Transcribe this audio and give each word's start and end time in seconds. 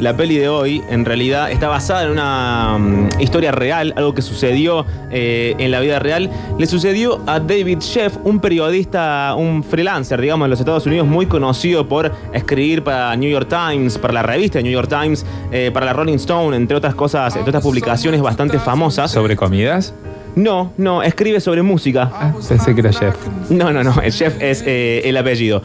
la 0.00 0.16
peli 0.16 0.36
de 0.36 0.48
hoy, 0.48 0.82
en 0.88 1.04
realidad 1.04 1.50
está 1.50 1.68
basada 1.68 2.04
en 2.04 2.10
una 2.10 2.78
mm, 2.78 3.20
historia 3.20 3.52
real, 3.52 3.92
algo 3.96 4.14
que 4.14 4.22
sucedió 4.22 4.86
eh, 5.10 5.54
en 5.58 5.70
la 5.70 5.80
vida 5.80 5.98
real. 5.98 6.30
Le 6.58 6.66
sucedió 6.66 7.20
a 7.26 7.40
David 7.40 7.78
Sheff, 7.80 8.16
un 8.24 8.40
periodista, 8.40 9.34
un 9.36 9.64
freelancer, 9.64 10.20
digamos, 10.20 10.46
en 10.46 10.50
los 10.50 10.60
Estados 10.60 10.86
Unidos, 10.86 11.06
muy 11.06 11.26
conocido 11.26 11.88
por 11.88 12.12
escribir 12.32 12.84
para 12.84 13.14
New 13.16 13.30
York 13.30 13.48
Times, 13.48 13.98
para 13.98 14.12
la 14.14 14.22
revista 14.22 14.60
New 14.60 14.72
York 14.72 14.88
Times, 14.88 15.26
eh, 15.50 15.70
para 15.72 15.86
la 15.86 15.92
Rolling 15.92 16.16
Stone, 16.16 16.56
entre 16.56 16.76
otras 16.76 16.94
cosas, 16.94 17.34
entre 17.34 17.50
otras 17.50 17.62
publicaciones 17.62 18.20
bastante 18.20 18.58
famosas. 18.58 19.10
¿Sobre 19.10 19.36
comidas? 19.36 19.94
No, 20.36 20.72
no, 20.76 21.02
escribe 21.02 21.40
sobre 21.40 21.62
música. 21.62 22.10
Ah, 22.12 22.32
pensé 22.48 22.74
que 22.74 22.80
era 22.80 22.90
chef. 22.90 23.16
No, 23.50 23.72
no, 23.72 23.82
no, 23.82 24.00
el 24.00 24.12
chef 24.12 24.40
es 24.40 24.62
eh, 24.64 25.02
el 25.04 25.16
apellido. 25.16 25.62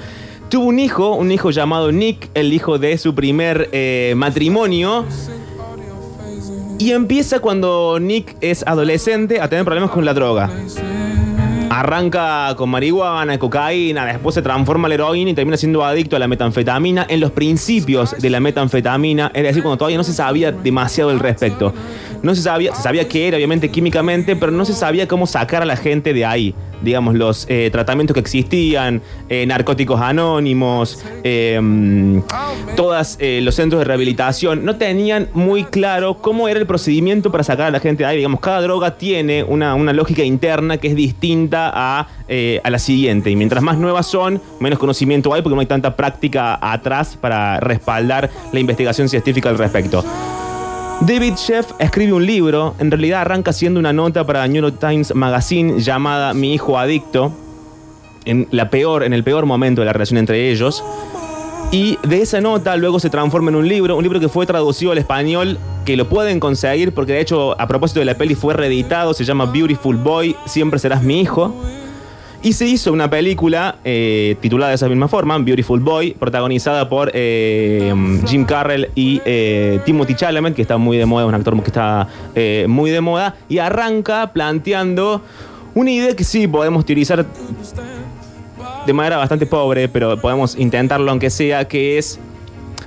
Tuvo 0.54 0.66
un 0.66 0.78
hijo, 0.78 1.16
un 1.16 1.32
hijo 1.32 1.50
llamado 1.50 1.92
Nick, 1.92 2.30
el 2.36 2.54
hijo 2.54 2.78
de 2.78 2.96
su 3.00 3.16
primer 3.16 3.70
eh, 3.72 4.14
matrimonio. 4.16 5.04
Y 6.78 6.92
empieza 6.92 7.40
cuando 7.40 7.98
Nick 8.00 8.36
es 8.40 8.62
adolescente 8.68 9.42
a 9.42 9.50
tener 9.50 9.66
problemas 9.66 9.90
con 9.90 10.06
la 10.06 10.14
droga. 10.14 10.52
Arranca 11.72 12.54
con 12.56 12.70
marihuana, 12.70 13.40
cocaína, 13.40 14.06
después 14.06 14.36
se 14.36 14.44
transforma 14.44 14.86
en 14.86 14.90
la 14.90 14.94
heroína 14.94 15.32
y 15.32 15.34
termina 15.34 15.58
siendo 15.58 15.84
adicto 15.84 16.18
a 16.18 16.20
la 16.20 16.28
metanfetamina 16.28 17.08
en 17.10 17.20
los 17.20 17.32
principios 17.32 18.16
de 18.22 18.30
la 18.30 18.40
metanfetamina, 18.40 19.32
es 19.34 19.42
decir, 19.42 19.64
cuando 19.64 19.78
todavía 19.80 19.98
no 19.98 20.04
se 20.04 20.14
sabía 20.14 20.52
demasiado 20.52 21.10
al 21.10 21.20
respecto. 21.20 21.74
No 22.22 22.36
se 22.36 22.44
sabía, 22.44 22.76
se 22.76 22.84
sabía 22.84 23.08
qué 23.08 23.28
era, 23.28 23.38
obviamente, 23.38 23.72
químicamente, 23.72 24.36
pero 24.36 24.52
no 24.52 24.66
se 24.66 24.74
sabía 24.74 25.08
cómo 25.08 25.26
sacar 25.26 25.64
a 25.64 25.66
la 25.66 25.78
gente 25.78 26.14
de 26.14 26.26
ahí. 26.26 26.54
Digamos, 26.84 27.16
los 27.16 27.46
eh, 27.50 27.70
tratamientos 27.72 28.14
que 28.14 28.20
existían, 28.20 29.02
eh, 29.30 29.46
narcóticos 29.46 30.00
anónimos, 30.02 31.04
eh, 31.24 32.22
todos 32.76 33.18
los 33.20 33.56
centros 33.56 33.80
de 33.80 33.86
rehabilitación, 33.86 34.66
no 34.66 34.76
tenían 34.76 35.30
muy 35.34 35.64
claro 35.64 36.16
cómo 36.16 36.48
era 36.48 36.60
el 36.60 36.68
procedimiento 36.68 37.32
para 37.32 37.44
sacar 37.44 37.68
a 37.68 37.72
la 37.72 37.80
gente 37.80 38.04
de 38.04 38.10
ahí. 38.10 38.18
Digamos, 38.18 38.40
cada 38.40 38.62
droga 38.62 38.98
tiene 38.98 39.44
una, 39.44 39.76
una 39.76 39.94
lógica 39.94 40.24
interna 40.24 40.78
que 40.78 40.90
es 40.90 40.96
distinta 40.96 41.72
a, 41.74 42.08
a 42.64 42.70
la 42.70 42.80
siguiente. 42.80 43.30
Y 43.32 43.36
mientras 43.36 43.64
más 43.64 43.78
nuevas 43.78 44.08
son, 44.08 44.42
menos 44.60 44.80
conocimiento 44.80 45.34
hay 45.34 45.42
porque 45.42 45.56
no 45.56 45.62
hay 45.62 45.68
tanta 45.68 45.96
práctica 45.96 46.60
atrás 46.62 47.18
para 47.20 47.60
respaldar 47.60 48.30
la 48.52 48.60
investigación 48.60 49.10
científica 49.10 49.50
al 49.50 49.58
respecto. 49.58 50.04
David 51.02 51.34
Sheff 51.36 51.72
escribe 51.80 52.14
un 52.14 52.26
libro, 52.26 52.76
en 52.80 52.90
realidad 52.90 53.22
arranca 53.22 53.52
siendo 53.52 53.80
una 53.80 53.92
nota 53.92 54.26
para 54.26 54.48
New 54.48 54.62
York 54.62 54.78
Times 54.80 55.14
Magazine 55.14 55.80
llamada 55.80 56.34
Mi 56.34 56.54
hijo 56.54 56.80
adicto, 56.80 57.34
en, 58.26 58.48
la 58.52 58.70
peor, 58.70 59.04
en 59.04 59.12
el 59.12 59.24
peor 59.24 59.46
momento 59.46 59.82
de 59.82 59.86
la 59.86 59.94
relación 59.94 60.18
entre 60.18 60.50
ellos. 60.50 60.84
Y 61.72 61.98
de 62.04 62.22
esa 62.22 62.40
nota 62.40 62.78
luego 62.78 63.00
se 63.00 63.10
transforma 63.10 63.50
en 63.50 63.56
un 63.56 63.68
libro, 63.68 63.98
un 63.98 64.04
libro 64.04 64.20
que 64.20 64.30
fue 64.30 64.46
traducido 64.46 64.92
al 64.92 64.98
español, 64.98 65.58
que 65.86 65.98
lo 65.98 66.08
pueden 66.08 66.40
conseguir 66.40 66.94
porque 66.94 67.14
de 67.14 67.22
hecho 67.22 67.60
a 67.60 67.68
propósito 67.68 68.00
de 68.00 68.06
la 68.06 68.16
peli 68.16 68.36
fue 68.36 68.54
reeditado, 68.54 69.14
se 69.14 69.26
llama 69.26 69.46
Beautiful 69.48 69.98
Boy, 69.98 70.36
Siempre 70.46 70.80
serás 70.80 71.04
mi 71.04 71.20
hijo. 71.20 71.54
Y 72.44 72.52
se 72.52 72.68
hizo 72.68 72.92
una 72.92 73.10
película 73.10 73.78
eh, 73.86 74.36
titulada 74.42 74.72
de 74.72 74.76
esa 74.76 74.90
misma 74.90 75.08
forma, 75.08 75.38
Beautiful 75.38 75.80
Boy, 75.80 76.12
protagonizada 76.12 76.90
por 76.90 77.10
eh, 77.14 77.94
Jim 78.28 78.44
Carrell 78.44 78.90
y 78.96 79.22
eh, 79.24 79.80
Timothy 79.86 80.14
Chalamet, 80.14 80.54
que 80.54 80.62
está 80.62 80.78
muy 80.78 80.98
de 80.98 81.06
moda, 81.06 81.26
un 81.26 81.34
actor 81.34 81.58
que 81.64 81.68
está 81.70 82.10
muy 82.68 82.92
de 82.92 83.00
moda, 83.00 83.38
y 83.48 83.60
arranca 83.60 84.34
planteando 84.34 85.22
una 85.74 85.90
idea 85.90 86.14
que 86.18 86.26
sí 86.26 86.46
podemos 86.46 86.82
utilizar 86.82 87.26
de 88.86 88.94
manera 88.94 89.16
bastante 89.16 89.46
pobre, 89.46 89.88
pero 89.88 90.20
podemos 90.20 90.58
intentarlo 90.58 91.10
aunque 91.12 91.30
sea, 91.30 91.66
que 91.66 91.98
es 91.98 92.20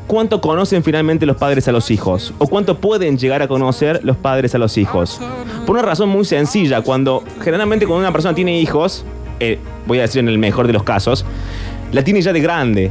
cuánto 0.07 0.43
conocen 0.43 0.85
finalmente 0.85 1.25
los 1.25 1.39
padres 1.39 1.67
a 1.67 1.73
los 1.73 1.91
hijos 1.91 2.35
o 2.39 2.47
cuánto 2.47 2.79
pueden 2.79 3.17
llegar 3.17 3.41
a 3.41 3.49
conocer 3.49 4.01
los 4.05 4.19
padres 4.19 4.55
a 4.55 4.59
los 4.59 4.77
hijos. 4.77 5.19
Por 5.65 5.77
una 5.77 5.87
razón 5.87 6.11
muy 6.11 6.27
sencilla, 6.27 6.83
cuando 6.83 7.25
generalmente 7.41 7.87
cuando 7.87 8.01
una 8.01 8.13
persona 8.13 8.35
tiene 8.35 8.61
hijos, 8.61 9.05
eh, 9.41 9.59
voy 9.87 9.99
a 9.99 10.03
decir 10.03 10.21
en 10.21 10.29
el 10.29 10.39
mejor 10.39 10.67
de 10.67 10.73
los 10.73 10.83
casos, 10.83 11.25
la 11.93 12.03
tiene 12.03 12.21
ya 12.23 12.33
de 12.33 12.41
grande. 12.41 12.91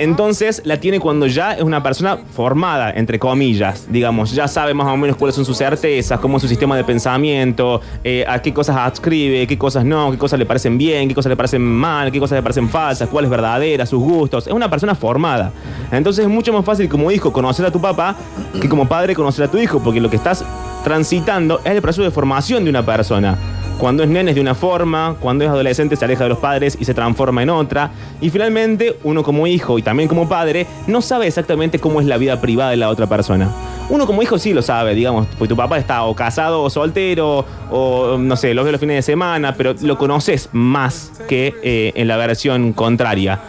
Entonces 0.00 0.62
la 0.64 0.80
tiene 0.80 0.98
cuando 0.98 1.26
ya 1.26 1.52
es 1.52 1.62
una 1.62 1.82
persona 1.82 2.16
formada, 2.34 2.90
entre 2.90 3.18
comillas, 3.18 3.86
digamos, 3.90 4.32
ya 4.32 4.48
sabe 4.48 4.72
más 4.72 4.86
o 4.86 4.96
menos 4.96 5.14
cuáles 5.14 5.34
son 5.34 5.44
sus 5.44 5.58
certezas, 5.58 6.18
cómo 6.20 6.38
es 6.38 6.42
su 6.42 6.48
sistema 6.48 6.74
de 6.74 6.84
pensamiento, 6.84 7.82
eh, 8.02 8.24
a 8.26 8.40
qué 8.40 8.54
cosas 8.54 8.78
adscribe, 8.78 9.46
qué 9.46 9.58
cosas 9.58 9.84
no, 9.84 10.10
qué 10.10 10.16
cosas 10.16 10.38
le 10.38 10.46
parecen 10.46 10.78
bien, 10.78 11.06
qué 11.06 11.14
cosas 11.14 11.28
le 11.28 11.36
parecen 11.36 11.60
mal, 11.60 12.10
qué 12.10 12.18
cosas 12.18 12.36
le 12.36 12.42
parecen 12.42 12.70
falsas, 12.70 13.10
cuál 13.10 13.26
es 13.26 13.30
verdadera, 13.30 13.84
sus 13.84 14.00
gustos. 14.00 14.46
Es 14.46 14.54
una 14.54 14.70
persona 14.70 14.94
formada. 14.94 15.52
Entonces 15.92 16.24
es 16.24 16.30
mucho 16.30 16.50
más 16.50 16.64
fácil 16.64 16.88
como 16.88 17.10
hijo 17.10 17.30
conocer 17.30 17.66
a 17.66 17.70
tu 17.70 17.80
papá 17.80 18.16
que 18.58 18.70
como 18.70 18.88
padre 18.88 19.14
conocer 19.14 19.44
a 19.44 19.50
tu 19.50 19.58
hijo, 19.58 19.80
porque 19.80 20.00
lo 20.00 20.08
que 20.08 20.16
estás 20.16 20.42
transitando 20.82 21.60
es 21.62 21.72
el 21.72 21.82
proceso 21.82 22.04
de 22.04 22.10
formación 22.10 22.64
de 22.64 22.70
una 22.70 22.86
persona. 22.86 23.36
Cuando 23.80 24.02
es 24.02 24.10
nene 24.10 24.32
es 24.32 24.34
de 24.34 24.42
una 24.42 24.54
forma, 24.54 25.16
cuando 25.18 25.42
es 25.42 25.48
adolescente 25.48 25.96
se 25.96 26.04
aleja 26.04 26.24
de 26.24 26.28
los 26.28 26.38
padres 26.38 26.76
y 26.78 26.84
se 26.84 26.92
transforma 26.92 27.42
en 27.42 27.48
otra. 27.48 27.90
Y 28.20 28.28
finalmente, 28.28 28.98
uno 29.04 29.22
como 29.22 29.46
hijo 29.46 29.78
y 29.78 29.82
también 29.82 30.06
como 30.06 30.28
padre 30.28 30.66
no 30.86 31.00
sabe 31.00 31.26
exactamente 31.26 31.78
cómo 31.78 31.98
es 32.02 32.06
la 32.06 32.18
vida 32.18 32.42
privada 32.42 32.72
de 32.72 32.76
la 32.76 32.90
otra 32.90 33.06
persona. 33.06 33.50
Uno 33.88 34.06
como 34.06 34.22
hijo 34.22 34.38
sí 34.38 34.52
lo 34.52 34.60
sabe, 34.60 34.94
digamos, 34.94 35.26
porque 35.38 35.48
tu 35.48 35.56
papá 35.56 35.78
está 35.78 36.02
o 36.02 36.14
casado 36.14 36.62
o 36.62 36.68
soltero, 36.68 37.46
o 37.70 38.18
no 38.18 38.36
sé, 38.36 38.52
lo 38.52 38.64
ve 38.64 38.70
los 38.70 38.80
fines 38.80 38.96
de 38.96 39.02
semana, 39.02 39.54
pero 39.56 39.74
lo 39.80 39.96
conoces 39.96 40.50
más 40.52 41.12
que 41.26 41.54
eh, 41.62 41.92
en 41.94 42.06
la 42.06 42.18
versión 42.18 42.74
contraria. 42.74 43.40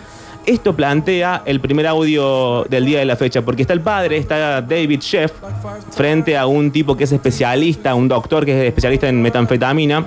Esto 0.45 0.75
plantea 0.75 1.43
el 1.45 1.59
primer 1.59 1.85
audio 1.85 2.63
del 2.69 2.85
día 2.85 2.99
de 2.99 3.05
la 3.05 3.17
fecha, 3.17 3.41
porque 3.41 3.63
está 3.63 3.73
el 3.73 3.81
padre, 3.81 4.17
está 4.17 4.61
David 4.61 5.01
Sheff, 5.01 5.33
frente 5.91 6.37
a 6.37 6.47
un 6.47 6.71
tipo 6.71 6.95
que 6.95 7.03
es 7.03 7.11
especialista, 7.11 7.93
un 7.93 8.07
doctor 8.07 8.43
que 8.45 8.59
es 8.59 8.67
especialista 8.67 9.07
en 9.07 9.21
metanfetamina, 9.21 10.03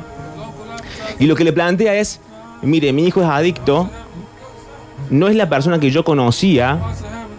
y 1.19 1.27
lo 1.27 1.35
que 1.37 1.45
le 1.45 1.53
plantea 1.53 1.95
es, 1.95 2.21
mire, 2.63 2.93
mi 2.93 3.05
hijo 3.05 3.21
es 3.23 3.29
adicto, 3.29 3.89
no 5.11 5.29
es 5.29 5.37
la 5.37 5.49
persona 5.49 5.79
que 5.79 5.91
yo 5.91 6.05
conocía, 6.05 6.79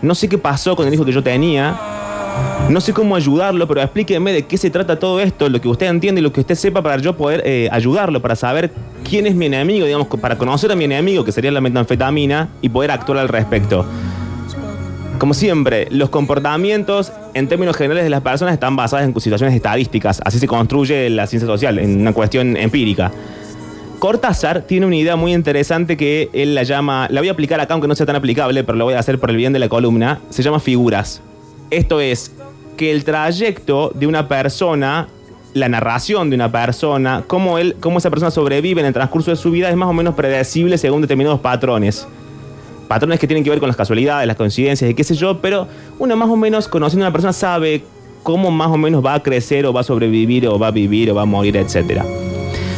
no 0.02 0.16
sé 0.16 0.30
qué 0.30 0.38
pasó 0.38 0.76
con 0.76 0.88
el 0.88 0.94
hijo 0.94 1.06
que 1.06 1.12
yo 1.12 1.24
tenía, 1.24 1.78
no 2.70 2.82
sé 2.82 2.94
cómo 2.94 3.16
ayudarlo, 3.16 3.68
pero 3.68 3.82
explíqueme 3.82 4.34
de 4.34 4.46
qué 4.46 4.58
se 4.58 4.70
trata 4.70 4.98
todo 4.98 5.20
esto, 5.20 5.50
lo 5.50 5.62
que 5.62 5.68
usted 5.68 5.88
entiende 5.88 6.20
y 6.20 6.24
lo 6.24 6.34
que 6.34 6.42
usted 6.42 6.56
sepa 6.56 6.82
para 6.82 6.98
yo 6.98 7.16
poder 7.16 7.42
eh, 7.46 7.70
ayudarlo, 7.72 8.22
para 8.22 8.36
saber 8.36 8.72
quién 9.08 9.28
es 9.28 9.36
mi 9.36 9.46
enemigo, 9.46 9.86
digamos, 9.86 10.08
para 10.08 10.38
conocer 10.38 10.72
a 10.72 10.76
mi 10.76 10.86
enemigo, 10.86 11.24
que 11.24 11.32
sería 11.32 11.52
la 11.52 11.62
metanfetamina, 11.62 12.50
y 12.62 12.70
poder 12.70 12.92
actuar 12.92 13.20
al 13.20 13.30
respecto. 13.30 13.86
Como 15.20 15.34
siempre, 15.34 15.88
los 15.92 16.10
comportamientos 16.10 17.12
en 17.34 17.48
términos 17.48 17.78
generales 17.78 18.04
de 18.04 18.10
las 18.10 18.22
personas 18.22 18.54
están 18.54 18.76
basados 18.76 19.06
en 19.06 19.20
situaciones 19.20 19.56
estadísticas, 19.56 20.22
así 20.26 20.40
se 20.40 20.48
construye 20.48 21.10
la 21.10 21.28
ciencia 21.28 21.48
social, 21.48 21.80
en 21.80 22.02
una 22.02 22.14
cuestión 22.14 22.58
empírica. 22.58 23.12
Cortázar 24.06 24.62
tiene 24.62 24.86
una 24.86 24.98
idea 24.98 25.16
muy 25.16 25.34
interesante 25.34 25.98
que 25.98 26.30
él 26.32 26.54
la 26.54 26.62
llama, 26.62 27.08
la 27.10 27.22
voy 27.22 27.30
a 27.30 27.32
aplicar 27.32 27.60
acá 27.60 27.74
aunque 27.74 27.88
no 27.88 27.96
sea 27.96 28.06
tan 28.06 28.16
aplicable, 28.16 28.64
pero 28.64 28.78
lo 28.78 28.86
voy 28.86 28.94
a 28.94 29.00
hacer 29.00 29.18
por 29.18 29.32
el 29.32 29.36
bien 29.36 29.52
de 29.52 29.58
la 29.58 29.68
columna, 29.68 30.20
se 30.30 30.44
llama 30.44 30.60
figuras. 30.60 31.24
Esto 31.72 32.00
es 32.00 32.32
que 32.78 32.92
el 32.92 33.04
trayecto 33.04 33.92
de 33.96 34.06
una 34.06 34.28
persona, 34.28 35.08
la 35.56 35.70
narración 35.70 36.30
de 36.30 36.36
una 36.36 36.52
persona, 36.52 37.24
cómo, 37.26 37.58
él, 37.58 37.78
cómo 37.80 37.98
esa 37.98 38.12
persona 38.12 38.30
sobrevive 38.30 38.80
en 38.80 38.86
el 38.86 38.94
transcurso 38.94 39.32
de 39.32 39.38
su 39.38 39.50
vida 39.50 39.72
es 39.72 39.76
más 39.76 39.90
o 39.90 39.94
menos 39.94 40.14
predecible 40.14 40.78
según 40.78 41.02
determinados 41.02 41.40
patrones. 41.40 42.08
Patrones 42.88 43.20
que 43.20 43.26
tienen 43.26 43.44
que 43.44 43.50
ver 43.50 43.58
con 43.58 43.70
las 43.70 43.76
casualidades, 43.76 44.28
las 44.28 44.38
coincidencias 44.38 44.88
y 44.88 44.94
qué 44.94 45.04
sé 45.04 45.16
yo, 45.16 45.42
pero 45.42 45.68
uno 45.98 46.16
más 46.16 46.30
o 46.30 46.36
menos 46.36 46.68
conociendo 46.68 47.06
a 47.06 47.08
una 47.08 47.12
persona 47.12 47.34
sabe 47.34 47.84
cómo 48.22 48.52
más 48.52 48.68
o 48.68 48.78
menos 48.78 49.04
va 49.04 49.16
a 49.16 49.24
crecer 49.24 49.66
o 49.66 49.74
va 49.74 49.82
a 49.82 49.84
sobrevivir 49.84 50.48
o 50.48 50.60
va 50.60 50.68
a 50.68 50.72
vivir 50.72 51.10
o 51.10 51.16
va 51.16 51.24
a 51.24 51.26
morir, 51.26 51.58
etc. 51.58 52.04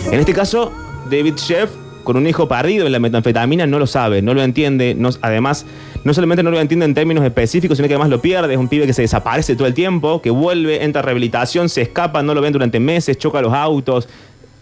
En 0.09 0.21
este 0.21 0.33
caso, 0.33 0.71
David 1.09 1.35
Sheff, 1.35 1.71
con 2.03 2.17
un 2.17 2.27
hijo 2.27 2.47
perdido 2.47 2.85
en 2.85 2.91
la 2.91 2.99
metanfetamina, 2.99 3.67
no 3.67 3.79
lo 3.79 3.87
sabe, 3.87 4.21
no 4.21 4.33
lo 4.33 4.41
entiende. 4.41 4.95
además, 5.21 5.65
no 6.03 6.13
solamente 6.13 6.43
no 6.43 6.51
lo 6.51 6.59
entiende 6.59 6.85
en 6.85 6.93
términos 6.93 7.23
específicos, 7.25 7.77
sino 7.77 7.87
que 7.87 7.95
además 7.95 8.09
lo 8.09 8.21
pierde. 8.21 8.53
Es 8.53 8.59
un 8.59 8.67
pibe 8.67 8.85
que 8.85 8.93
se 8.93 9.01
desaparece 9.01 9.55
todo 9.55 9.67
el 9.67 9.73
tiempo, 9.73 10.21
que 10.21 10.29
vuelve, 10.29 10.83
entra 10.83 11.01
a 11.01 11.03
rehabilitación, 11.03 11.69
se 11.69 11.81
escapa, 11.81 12.23
no 12.23 12.33
lo 12.33 12.41
ven 12.41 12.53
durante 12.53 12.79
meses, 12.79 13.17
choca 13.17 13.41
los 13.41 13.53
autos. 13.53 14.07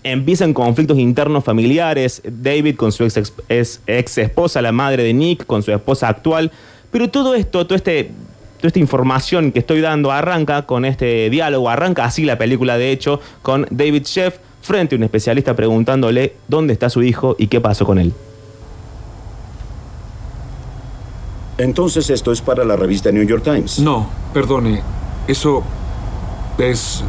Empiezan 0.04 0.54
conflictos 0.54 0.98
internos 1.00 1.44
familiares. 1.44 2.22
David 2.25 2.75
con 2.75 2.92
su 2.92 3.04
ex, 3.04 3.81
ex 3.88 4.18
esposa, 4.18 4.62
la 4.62 4.72
madre 4.72 5.04
de 5.04 5.14
Nick, 5.14 5.46
con 5.46 5.64
su 5.64 5.72
esposa 5.72 6.08
actual. 6.10 6.52
Pero 6.92 7.10
todo 7.10 7.36
esto, 7.36 7.68
este 7.69 8.12
toda 8.58 8.69
esta 8.69 8.80
información 8.80 9.52
que 9.52 9.60
estoy 9.60 9.81
dando 9.81 10.12
arranca 10.12 10.64
con 10.64 10.86
este 10.86 11.30
diálogo, 11.30 11.69
arranca 11.69 12.06
así 12.06 12.24
la 12.24 12.38
película 12.38 12.78
de 12.78 12.92
hecho 12.92 13.19
con 13.42 13.68
David 13.69 14.04
Sheff 14.06 14.38
frente 14.66 14.96
a 14.96 14.98
un 14.98 15.04
especialista 15.04 15.56
preguntándole 15.56 16.34
dónde 16.48 16.74
está 16.74 16.90
su 16.90 17.04
hijo 17.04 17.36
y 17.38 17.48
qué 17.48 17.62
pasó 17.62 17.86
con 17.86 18.00
él. 18.00 18.14
Entonces 21.60 22.10
esto 22.10 22.32
es 22.32 22.42
para 22.42 22.66
la 22.66 22.76
revista 22.76 23.12
New 23.12 23.24
York 23.24 23.44
Times. 23.44 23.80
No, 23.80 24.10
perdone. 24.34 24.82
Eso 25.28 25.64
es... 26.58 27.04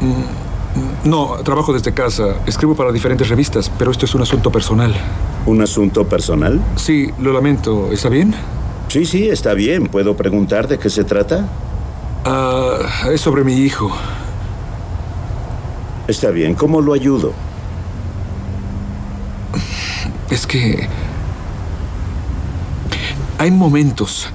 Mm, 0.00 1.08
no, 1.08 1.36
trabajo 1.44 1.72
desde 1.72 1.92
casa. 1.92 2.36
Escribo 2.46 2.74
para 2.74 2.90
diferentes 2.90 3.28
revistas, 3.28 3.70
pero 3.78 3.90
esto 3.90 4.06
es 4.06 4.14
un 4.14 4.22
asunto 4.22 4.50
personal. 4.50 4.92
¿Un 5.46 5.60
asunto 5.60 6.08
personal? 6.08 6.60
Sí, 6.76 7.10
lo 7.20 7.32
lamento. 7.32 7.92
¿Está 7.92 8.08
bien? 8.08 8.34
Sí, 8.88 9.04
sí, 9.04 9.28
está 9.28 9.52
bien. 9.52 9.86
¿Puedo 9.86 10.16
preguntar 10.16 10.66
de 10.66 10.78
qué 10.78 10.88
se 10.88 11.04
trata? 11.04 11.46
Ah, 12.24 12.78
es 13.12 13.20
sobre 13.20 13.44
mi 13.44 13.52
hijo. 13.52 13.92
Está 16.06 16.30
bien. 16.30 16.54
¿Cómo 16.54 16.80
lo 16.80 16.92
ayudo? 16.92 17.32
Es 20.30 20.46
que... 20.46 20.88
Hay 23.38 23.50
momentos 23.50 24.28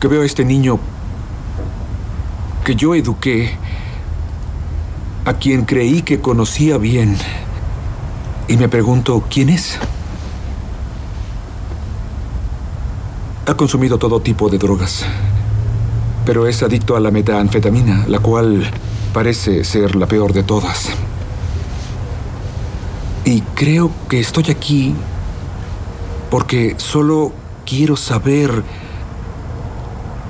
que 0.00 0.08
veo 0.08 0.22
a 0.22 0.26
este 0.26 0.44
niño 0.44 0.78
que 2.64 2.76
yo 2.76 2.94
eduqué, 2.94 3.56
a 5.24 5.34
quien 5.34 5.64
creí 5.64 6.02
que 6.02 6.20
conocía 6.20 6.78
bien, 6.78 7.16
y 8.48 8.56
me 8.56 8.68
pregunto, 8.68 9.24
¿quién 9.30 9.48
es? 9.48 9.78
Ha 13.46 13.54
consumido 13.54 13.98
todo 13.98 14.20
tipo 14.20 14.48
de 14.48 14.58
drogas, 14.58 15.04
pero 16.24 16.46
es 16.46 16.62
adicto 16.62 16.96
a 16.96 17.00
la 17.00 17.10
metanfetamina, 17.10 18.04
la 18.08 18.18
cual 18.18 18.68
parece 19.16 19.64
ser 19.64 19.96
la 19.96 20.06
peor 20.06 20.34
de 20.34 20.42
todas. 20.42 20.90
Y 23.24 23.40
creo 23.54 23.90
que 24.10 24.20
estoy 24.20 24.50
aquí 24.50 24.94
porque 26.30 26.74
solo 26.76 27.32
quiero 27.64 27.96
saber 27.96 28.62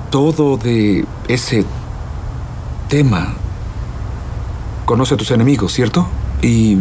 todo 0.09 0.55
de 0.55 1.05
ese 1.27 1.65
tema. 2.87 3.33
Conoce 4.85 5.15
a 5.15 5.17
tus 5.17 5.31
enemigos, 5.31 5.73
¿cierto? 5.73 6.07
Y... 6.41 6.77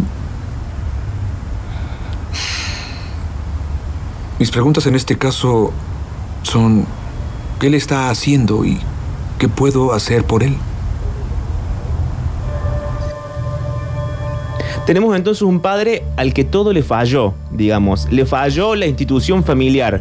Mis 4.39 4.53
preguntas 4.53 4.87
en 4.87 4.95
este 4.95 5.19
caso 5.19 5.73
son, 6.45 6.87
¿qué 7.59 7.69
le 7.69 7.79
está 7.79 8.11
haciendo 8.11 8.65
y 8.65 8.79
qué 9.41 9.49
puedo 9.49 9.93
hacer 9.93 10.23
por 10.23 10.45
él? 10.45 10.57
Tenemos 14.87 15.17
entonces 15.17 15.43
un 15.43 15.59
padre 15.59 16.05
al 16.17 16.33
que 16.33 16.45
todo 16.45 16.73
le 16.73 16.85
falló, 16.85 17.35
digamos. 17.51 18.07
Le 18.13 18.25
falló 18.25 18.77
la 18.77 18.87
institución 18.87 19.43
familiar. 19.43 20.01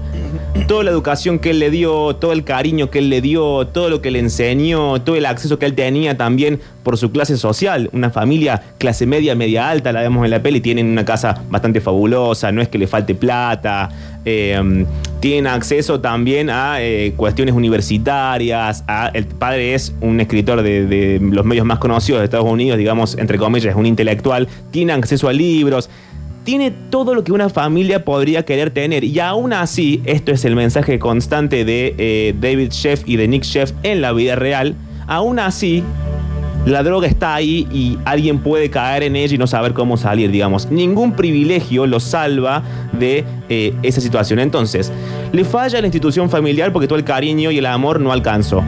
Toda 0.68 0.84
la 0.84 0.90
educación 0.90 1.38
que 1.38 1.52
él 1.52 1.60
le 1.60 1.70
dio, 1.70 2.16
todo 2.16 2.32
el 2.32 2.44
cariño 2.44 2.90
que 2.90 2.98
él 2.98 3.12
le 3.12 3.22
dio, 3.22 3.68
todo 3.68 3.88
lo 3.88 4.02
que 4.02 4.10
le 4.10 4.18
enseñó, 4.18 5.00
todo 5.00 5.16
el 5.16 5.28
acceso 5.28 5.60
que 5.60 5.68
él 5.68 5.76
tenía 5.76 6.18
también 6.18 6.60
por 6.82 6.98
su 6.98 7.12
clase 7.12 7.38
social. 7.38 7.88
Una 7.94 8.10
familia 8.10 8.64
clase 8.80 9.06
media, 9.06 9.36
media 9.36 9.70
alta, 9.70 9.92
la 9.92 10.02
vemos 10.02 10.26
en 10.26 10.32
la 10.32 10.42
peli, 10.42 10.62
tienen 10.62 10.88
una 10.88 11.06
casa 11.06 11.40
bastante 11.52 11.82
fabulosa, 11.82 12.52
no 12.52 12.64
es 12.64 12.68
que 12.68 12.80
le 12.80 12.88
falte 12.88 13.14
plata. 13.14 13.90
Eh, 14.26 14.86
tienen 15.20 15.46
acceso 15.46 16.02
también 16.02 16.50
a 16.50 16.82
eh, 16.82 17.14
cuestiones 17.16 17.54
universitarias. 17.54 18.84
el 19.14 19.26
padre 19.28 19.76
es 19.76 19.94
un 20.02 20.20
escritor 20.20 20.64
de, 20.64 20.88
de 20.88 21.20
los 21.22 21.46
medios 21.46 21.68
más 21.68 21.78
conocidos 21.78 22.22
de 22.22 22.26
Estados 22.26 22.52
Unidos, 22.52 22.80
digamos, 22.80 23.20
entre 23.20 23.38
comillas, 23.38 23.72
es 23.72 23.76
un 23.76 23.86
intelectual. 23.86 24.48
Tiene 24.72 24.94
acceso 24.94 25.28
a 25.28 25.34
libros. 25.34 25.92
Tiene 26.46 26.70
todo 26.70 27.16
lo 27.16 27.24
que 27.24 27.32
una 27.32 27.50
familia 27.50 28.06
podría 28.06 28.46
querer 28.46 28.70
tener. 28.70 29.04
Y 29.04 29.20
aún 29.20 29.52
así, 29.52 30.04
esto 30.06 30.32
es 30.32 30.46
el 30.46 30.56
mensaje 30.56 31.00
constante 31.00 31.66
de 31.66 31.96
eh, 31.98 32.36
David 32.40 32.70
Sheff 32.70 33.02
y 33.08 33.16
de 33.16 33.28
Nick 33.28 33.44
Sheff 33.44 33.72
en 33.82 34.00
la 34.00 34.14
vida 34.14 34.36
real. 34.36 34.76
Aún 35.08 35.40
así, 35.40 35.84
la 36.68 36.84
droga 36.84 37.08
está 37.08 37.34
ahí 37.34 37.68
y 37.72 37.98
alguien 38.06 38.38
puede 38.38 38.70
caer 38.70 39.02
en 39.02 39.16
ella 39.16 39.34
y 39.34 39.38
no 39.40 39.48
saber 39.48 39.74
cómo 39.74 39.98
salir, 39.98 40.30
digamos. 40.30 40.70
Ningún 40.70 41.14
privilegio 41.14 41.88
lo 41.88 42.00
salva 42.00 42.62
de 42.92 43.24
eh, 43.50 43.74
esa 43.82 44.00
situación. 44.00 44.38
Entonces, 44.38 44.92
le 45.32 45.46
falla 45.46 45.82
la 45.82 45.88
institución 45.88 46.30
familiar 46.30 46.72
porque 46.72 46.88
todo 46.88 47.00
el 47.00 47.06
cariño 47.06 47.50
y 47.50 47.58
el 47.58 47.66
amor 47.66 48.00
no 48.00 48.12
alcanzó. 48.12 48.64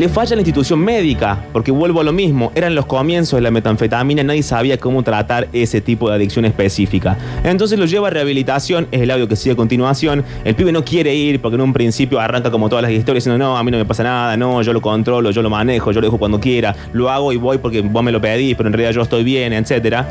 Le 0.00 0.08
falla 0.08 0.34
la 0.34 0.40
institución 0.40 0.78
médica, 0.78 1.44
porque 1.52 1.70
vuelvo 1.70 2.00
a 2.00 2.04
lo 2.04 2.14
mismo, 2.14 2.52
eran 2.54 2.74
los 2.74 2.86
comienzos 2.86 3.36
de 3.36 3.42
la 3.42 3.50
metanfetamina, 3.50 4.22
nadie 4.22 4.42
sabía 4.42 4.78
cómo 4.78 5.02
tratar 5.02 5.48
ese 5.52 5.82
tipo 5.82 6.08
de 6.08 6.14
adicción 6.14 6.46
específica. 6.46 7.18
Entonces 7.44 7.78
lo 7.78 7.84
lleva 7.84 8.08
a 8.08 8.10
rehabilitación, 8.10 8.88
es 8.92 9.02
el 9.02 9.10
audio 9.10 9.28
que 9.28 9.36
sigue 9.36 9.52
a 9.52 9.56
continuación, 9.56 10.24
el 10.42 10.54
pibe 10.54 10.72
no 10.72 10.86
quiere 10.86 11.14
ir 11.14 11.42
porque 11.42 11.56
en 11.56 11.60
un 11.60 11.74
principio 11.74 12.18
arranca 12.18 12.50
como 12.50 12.70
todas 12.70 12.80
las 12.80 12.92
historias 12.92 13.24
diciendo, 13.24 13.44
no, 13.44 13.58
a 13.58 13.62
mí 13.62 13.70
no 13.70 13.76
me 13.76 13.84
pasa 13.84 14.02
nada, 14.02 14.38
no, 14.38 14.62
yo 14.62 14.72
lo 14.72 14.80
controlo, 14.80 15.32
yo 15.32 15.42
lo 15.42 15.50
manejo, 15.50 15.92
yo 15.92 16.00
lo 16.00 16.06
dejo 16.06 16.16
cuando 16.16 16.40
quiera, 16.40 16.74
lo 16.94 17.10
hago 17.10 17.30
y 17.34 17.36
voy 17.36 17.58
porque 17.58 17.82
vos 17.82 18.02
me 18.02 18.10
lo 18.10 18.22
pedís, 18.22 18.56
pero 18.56 18.70
en 18.70 18.72
realidad 18.72 18.94
yo 18.94 19.02
estoy 19.02 19.22
bien, 19.22 19.52
etcétera. 19.52 20.08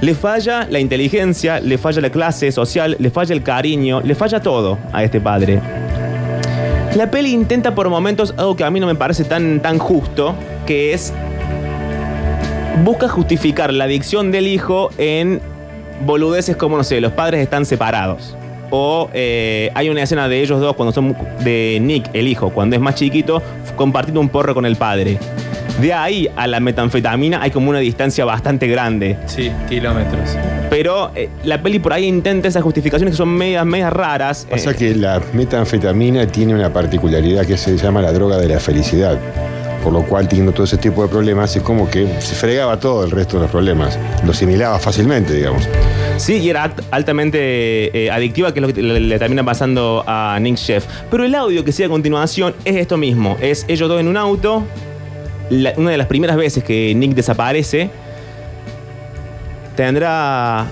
Le 0.00 0.14
falla 0.14 0.68
la 0.70 0.78
inteligencia, 0.78 1.58
le 1.58 1.76
falla 1.76 2.00
la 2.02 2.10
clase 2.10 2.52
social, 2.52 2.94
le 3.00 3.10
falla 3.10 3.34
el 3.34 3.42
cariño, 3.42 4.00
le 4.00 4.14
falla 4.14 4.40
todo 4.40 4.78
a 4.92 5.02
este 5.02 5.20
padre. 5.20 5.60
La 6.94 7.10
peli 7.10 7.32
intenta 7.32 7.74
por 7.74 7.88
momentos 7.90 8.34
algo 8.36 8.56
que 8.56 8.64
a 8.64 8.70
mí 8.70 8.80
no 8.80 8.86
me 8.86 8.94
parece 8.94 9.24
tan, 9.24 9.60
tan 9.60 9.78
justo, 9.78 10.34
que 10.66 10.92
es 10.92 11.12
busca 12.84 13.08
justificar 13.08 13.72
la 13.72 13.84
adicción 13.84 14.30
del 14.30 14.46
hijo 14.46 14.90
en 14.98 15.40
boludeces 16.04 16.56
como, 16.56 16.76
no 16.76 16.84
sé, 16.84 17.00
los 17.00 17.12
padres 17.12 17.40
están 17.40 17.66
separados. 17.66 18.36
O 18.70 19.08
eh, 19.14 19.70
hay 19.74 19.88
una 19.88 20.02
escena 20.02 20.28
de 20.28 20.42
ellos 20.42 20.60
dos 20.60 20.76
cuando 20.76 20.92
son 20.92 21.16
de 21.40 21.78
Nick, 21.80 22.10
el 22.12 22.28
hijo, 22.28 22.50
cuando 22.50 22.76
es 22.76 22.82
más 22.82 22.94
chiquito, 22.94 23.42
compartiendo 23.76 24.20
un 24.20 24.28
porro 24.28 24.54
con 24.54 24.66
el 24.66 24.76
padre. 24.76 25.18
De 25.80 25.92
ahí 25.92 26.28
a 26.36 26.46
la 26.46 26.58
metanfetamina 26.60 27.40
hay 27.40 27.50
como 27.50 27.70
una 27.70 27.78
distancia 27.78 28.24
bastante 28.24 28.66
grande. 28.66 29.16
Sí, 29.26 29.50
kilómetros. 29.68 30.36
Pero 30.70 31.12
eh, 31.14 31.28
la 31.44 31.62
peli 31.62 31.78
por 31.78 31.92
ahí 31.92 32.04
intenta 32.06 32.48
esas 32.48 32.62
justificaciones 32.62 33.12
que 33.14 33.16
son 33.16 33.28
medias, 33.28 33.64
medias 33.64 33.92
raras. 33.92 34.46
Pasa 34.50 34.72
Eh, 34.72 34.74
que 34.74 34.94
la 34.94 35.20
metanfetamina 35.32 36.26
tiene 36.26 36.54
una 36.54 36.72
particularidad 36.72 37.46
que 37.46 37.56
se 37.56 37.76
llama 37.76 38.02
la 38.02 38.12
droga 38.12 38.38
de 38.38 38.48
la 38.48 38.58
felicidad. 38.60 39.18
Por 39.84 39.92
lo 39.92 40.02
cual, 40.02 40.26
teniendo 40.26 40.50
todo 40.52 40.64
ese 40.64 40.76
tipo 40.76 41.02
de 41.02 41.08
problemas, 41.08 41.54
es 41.54 41.62
como 41.62 41.88
que 41.88 42.06
se 42.20 42.34
fregaba 42.34 42.80
todo 42.80 43.04
el 43.04 43.12
resto 43.12 43.36
de 43.36 43.42
los 43.42 43.50
problemas. 43.50 43.96
Lo 44.24 44.32
asimilaba 44.32 44.78
fácilmente, 44.80 45.32
digamos. 45.32 45.68
Sí, 46.16 46.38
y 46.38 46.50
era 46.50 46.74
altamente 46.90 48.06
eh, 48.06 48.10
adictiva, 48.10 48.52
que 48.52 48.58
es 48.58 48.66
lo 48.66 48.74
que 48.74 48.82
le, 48.82 48.98
le 48.98 49.18
termina 49.20 49.44
pasando 49.44 50.02
a 50.06 50.36
Nick 50.40 50.56
Sheff. 50.56 50.84
Pero 51.08 51.24
el 51.24 51.34
audio 51.36 51.64
que 51.64 51.70
sigue 51.70 51.86
a 51.86 51.88
continuación 51.88 52.54
es 52.64 52.74
esto 52.76 52.96
mismo. 52.96 53.36
Es 53.40 53.64
ellos 53.68 53.88
dos 53.88 54.00
en 54.00 54.08
un 54.08 54.16
auto. 54.16 54.64
Una 55.50 55.90
de 55.90 55.96
las 55.96 56.06
primeras 56.06 56.36
veces 56.36 56.62
que 56.64 56.94
Nick 56.94 57.14
desaparece. 57.14 57.90
Tendrá... 59.76 60.66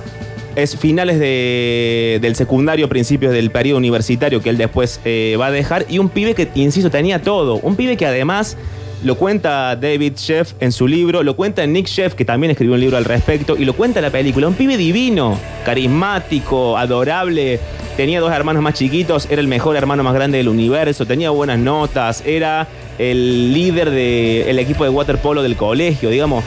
Es 0.54 0.74
finales 0.74 1.18
de- 1.18 2.18
del 2.22 2.34
secundario, 2.34 2.88
principios 2.88 3.30
del 3.34 3.50
periodo 3.50 3.76
universitario 3.76 4.40
que 4.40 4.48
él 4.48 4.56
después 4.56 5.00
eh, 5.04 5.36
va 5.38 5.48
a 5.48 5.50
dejar. 5.50 5.84
Y 5.86 5.98
un 5.98 6.08
pibe 6.08 6.34
que, 6.34 6.48
insisto, 6.54 6.90
tenía 6.90 7.20
todo. 7.20 7.56
Un 7.56 7.76
pibe 7.76 7.98
que 7.98 8.06
además 8.06 8.56
lo 9.04 9.14
cuenta 9.16 9.76
David 9.76 10.14
Sheff 10.16 10.54
en 10.60 10.72
su 10.72 10.88
libro, 10.88 11.22
lo 11.22 11.36
cuenta 11.36 11.66
Nick 11.66 11.86
Sheff, 11.86 12.14
que 12.14 12.24
también 12.24 12.50
escribió 12.50 12.74
un 12.74 12.80
libro 12.80 12.96
al 12.96 13.04
respecto, 13.04 13.56
y 13.56 13.64
lo 13.64 13.74
cuenta 13.74 13.98
en 14.00 14.04
la 14.04 14.10
película. 14.10 14.48
Un 14.48 14.54
pibe 14.54 14.76
divino, 14.76 15.38
carismático, 15.64 16.76
adorable. 16.76 17.60
Tenía 17.96 18.20
dos 18.20 18.32
hermanos 18.32 18.62
más 18.62 18.74
chiquitos, 18.74 19.26
era 19.30 19.40
el 19.40 19.48
mejor 19.48 19.76
hermano 19.76 20.02
más 20.02 20.12
grande 20.14 20.38
del 20.38 20.48
universo, 20.48 21.06
tenía 21.06 21.30
buenas 21.30 21.58
notas, 21.58 22.22
era 22.26 22.66
el 22.98 23.52
líder 23.54 23.90
del 23.90 24.58
equipo 24.58 24.84
de 24.84 24.90
waterpolo 24.90 25.42
del 25.42 25.56
colegio, 25.56 26.10
digamos. 26.10 26.44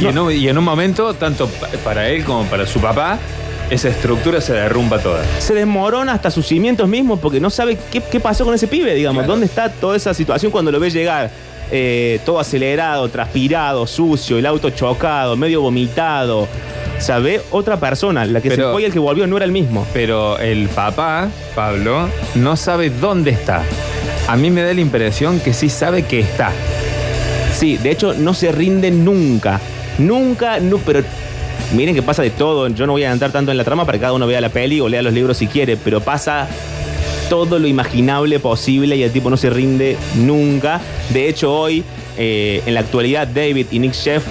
Y, 0.00 0.06
en 0.06 0.18
un, 0.18 0.32
y 0.32 0.48
en 0.48 0.58
un 0.58 0.64
momento, 0.64 1.14
tanto 1.14 1.46
pa- 1.48 1.68
para 1.84 2.08
él 2.08 2.24
como 2.24 2.44
para 2.46 2.66
su 2.66 2.80
papá, 2.80 3.18
esa 3.70 3.88
estructura 3.88 4.40
se 4.40 4.52
derrumba 4.54 4.98
toda. 4.98 5.22
se 5.38 5.54
desmorona 5.54 6.12
hasta 6.14 6.30
sus 6.30 6.46
cimientos 6.46 6.88
mismos 6.88 7.18
porque 7.20 7.38
no 7.38 7.50
sabe 7.50 7.76
qué, 7.92 8.00
qué 8.00 8.18
pasó 8.18 8.44
con 8.44 8.54
ese 8.54 8.66
pibe, 8.66 8.94
digamos. 8.94 9.20
Claro. 9.20 9.32
¿Dónde 9.32 9.46
está 9.46 9.68
toda 9.70 9.96
esa 9.96 10.14
situación 10.14 10.50
cuando 10.50 10.72
lo 10.72 10.80
ve 10.80 10.90
llegar? 10.90 11.30
Eh, 11.70 12.20
todo 12.24 12.38
acelerado, 12.40 13.08
transpirado, 13.08 13.86
sucio, 13.86 14.38
el 14.38 14.46
auto 14.46 14.70
chocado, 14.70 15.36
medio 15.36 15.60
vomitado. 15.62 16.40
O 16.96 17.00
sea, 17.00 17.18
ve 17.18 17.40
otra 17.50 17.78
persona. 17.78 18.24
La 18.26 18.40
que 18.40 18.48
Pero- 18.48 18.68
se 18.68 18.72
fue 18.72 18.82
y 18.82 18.84
el 18.86 18.92
que 18.92 18.98
volvió 18.98 19.26
no 19.26 19.36
era 19.36 19.44
el 19.44 19.52
mismo. 19.52 19.86
Pero 19.92 20.38
el 20.38 20.68
papá, 20.68 21.28
Pablo, 21.54 22.08
no 22.34 22.56
sabe 22.56 22.90
dónde 22.90 23.30
está. 23.30 23.62
A 24.26 24.36
mí 24.36 24.50
me 24.50 24.62
da 24.62 24.74
la 24.74 24.80
impresión 24.80 25.40
que 25.40 25.52
sí 25.54 25.68
sabe 25.68 26.02
que 26.04 26.20
está. 26.20 26.50
Sí, 27.54 27.76
de 27.76 27.90
hecho 27.90 28.14
no 28.14 28.34
se 28.34 28.52
rinde 28.52 28.90
nunca. 28.90 29.60
Nunca, 29.98 30.60
no, 30.60 30.78
pero 30.78 31.02
miren 31.74 31.94
que 31.94 32.02
pasa 32.02 32.22
de 32.22 32.30
todo. 32.30 32.68
Yo 32.68 32.86
no 32.86 32.92
voy 32.92 33.04
a 33.04 33.12
entrar 33.12 33.30
tanto 33.32 33.50
en 33.50 33.56
la 33.56 33.64
trama 33.64 33.84
para 33.84 33.98
que 33.98 34.02
cada 34.02 34.12
uno 34.12 34.26
vea 34.26 34.40
la 34.40 34.48
peli 34.48 34.80
o 34.80 34.88
lea 34.88 35.02
los 35.02 35.12
libros 35.12 35.36
si 35.38 35.46
quiere, 35.46 35.76
pero 35.76 36.00
pasa 36.00 36.46
todo 37.28 37.58
lo 37.58 37.66
imaginable 37.66 38.38
posible 38.40 38.96
y 38.96 39.02
el 39.02 39.12
tipo 39.12 39.30
no 39.30 39.36
se 39.36 39.50
rinde 39.50 39.96
nunca. 40.16 40.80
De 41.10 41.28
hecho, 41.28 41.54
hoy, 41.54 41.84
eh, 42.16 42.62
en 42.66 42.74
la 42.74 42.80
actualidad, 42.80 43.28
David 43.28 43.66
y 43.70 43.78
Nick 43.78 43.92
Sheff 43.92 44.24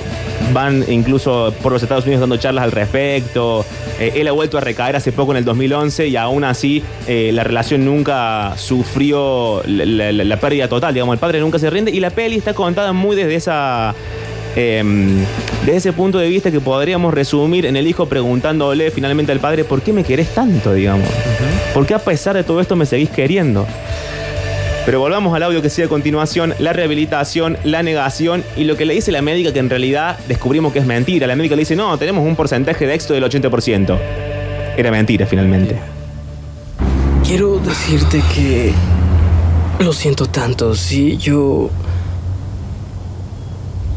van 0.54 0.84
incluso 0.88 1.54
por 1.62 1.72
los 1.72 1.82
Estados 1.84 2.06
Unidos 2.06 2.22
dando 2.22 2.38
charlas 2.38 2.64
al 2.64 2.72
respecto. 2.72 3.66
Eh, 4.00 4.14
él 4.16 4.28
ha 4.28 4.32
vuelto 4.32 4.58
a 4.58 4.62
recaer 4.62 4.96
hace 4.96 5.12
poco 5.12 5.32
en 5.32 5.38
el 5.38 5.46
2011 5.46 6.08
y 6.08 6.16
aún 6.16 6.44
así 6.44 6.84
eh, 7.08 7.32
la 7.34 7.44
relación 7.44 7.84
nunca 7.86 8.54
sufrió 8.58 9.62
la, 9.66 10.38
pérdida 10.38 10.68
total. 10.68 10.94
Digamos, 10.94 11.14
el 11.14 11.20
padre 11.20 11.40
nunca 11.40 11.60
se 11.60 11.70
rinde 11.70 11.92
y 11.92 12.00
la 12.00 12.10
peli 12.10 12.38
está 12.38 12.54
contada 12.54 12.94
muy 12.94 13.16
desde 13.16 13.36
esa. 13.36 13.96
em, 14.56 15.24
desde 15.66 15.78
ese 15.78 15.94
punto 15.94 16.18
de 16.18 16.30
vista 16.30 16.52
que 16.52 16.60
podríamos 16.60 17.14
resumir 17.14 17.66
en 17.66 17.76
el 17.76 17.88
hijo 17.88 18.08
preguntándole 18.08 18.92
finalmente 18.92 19.32
al 19.32 19.40
padre, 19.40 19.64
¿por 19.64 19.82
qué 19.82 19.94
me 19.94 20.04
querés 20.04 20.30
tanto? 20.30 20.74
Digamos. 20.74 21.08
¿Por 21.74 21.86
qué 21.86 21.94
a 21.94 22.00
pesar 22.00 22.36
de 22.36 22.44
todo 22.44 22.62
esto 22.62 22.76
me 22.76 22.86
seguís 22.86 23.10
queriendo? 23.10 23.66
Pero 24.86 25.02
volvamos 25.02 25.36
al 25.36 25.44
audio 25.44 25.62
que 25.62 25.70
sigue 25.70 25.88
a 25.88 25.90
continuación, 25.90 26.54
la 26.60 26.72
rehabilitación, 26.72 27.58
la 27.66 27.84
negación 27.84 28.44
y 28.56 28.64
lo 28.64 28.78
que 28.78 28.86
le 28.86 28.94
dice 28.94 29.12
la 29.12 29.22
médica 29.22 29.52
que 29.52 29.60
en 29.60 29.70
realidad 29.70 30.18
descubrimos 30.30 30.72
que 30.72 30.80
es 30.80 30.86
mentira. 30.86 31.28
La 31.28 31.36
médica 31.36 31.56
le 31.56 31.64
dice, 31.64 31.76
no, 31.76 31.98
tenemos 31.98 32.26
un 32.26 32.38
porcentaje 32.38 32.88
de 32.88 32.94
éxito 32.94 33.14
del 33.14 33.26
80%. 33.26 34.00
Era 34.78 34.90
mentira 34.90 35.26
finalmente. 35.26 35.78
Quiero 37.26 37.60
decirte 37.60 38.24
que 38.34 38.72
lo 39.80 39.92
siento 39.92 40.28
tanto, 40.28 40.74
sí, 40.74 41.18
yo 41.18 41.70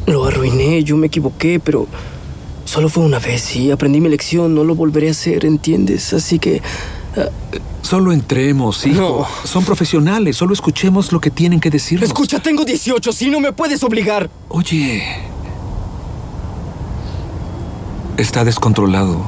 lo 0.07 0.25
arruiné, 0.25 0.83
yo 0.83 0.97
me 0.97 1.07
equivoqué, 1.07 1.61
pero 1.61 1.87
solo 2.65 2.89
fue 2.89 3.05
una 3.05 3.21
vez 3.21 3.55
y 3.55 3.71
aprendí 3.71 4.01
mi 4.01 4.09
lección, 4.09 4.57
no 4.57 4.65
lo 4.65 4.75
volveré 4.75 5.07
a 5.07 5.11
hacer, 5.13 5.45
¿entiendes? 5.45 6.13
Así 6.13 6.41
que 6.41 6.61
Solo 7.83 8.13
entremos, 8.13 8.87
hijo. 8.87 9.27
Son 9.45 9.65
profesionales, 9.65 10.37
solo 10.37 10.55
escuchemos 10.55 11.11
lo 11.13 11.21
que 11.21 11.31
tienen 11.31 11.59
que 11.59 11.71
decirnos. 11.71 12.09
escucha, 12.09 12.39
tengo 12.39 12.65
18, 12.65 13.13
sí, 13.13 13.31
no 13.31 13.41
me 13.41 13.53
puedes 13.53 13.83
obligar. 13.83 14.31
Oye. 14.49 15.03
Está 18.17 18.45
descontrolado. 18.45 19.25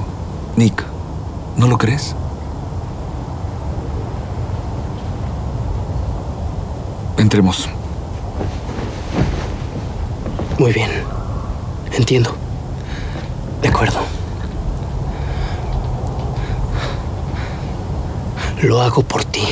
Nick, 0.56 0.84
¿no 1.56 1.66
lo 1.66 1.78
crees? 1.78 2.14
Entremos. 7.16 7.68
Muy 10.58 10.72
bien, 10.72 10.90
entiendo. 11.96 12.36
De 13.62 13.68
acuerdo. 13.68 14.21
Lo 18.62 18.80
hago 18.80 19.02
por 19.02 19.24
ti. 19.24 19.42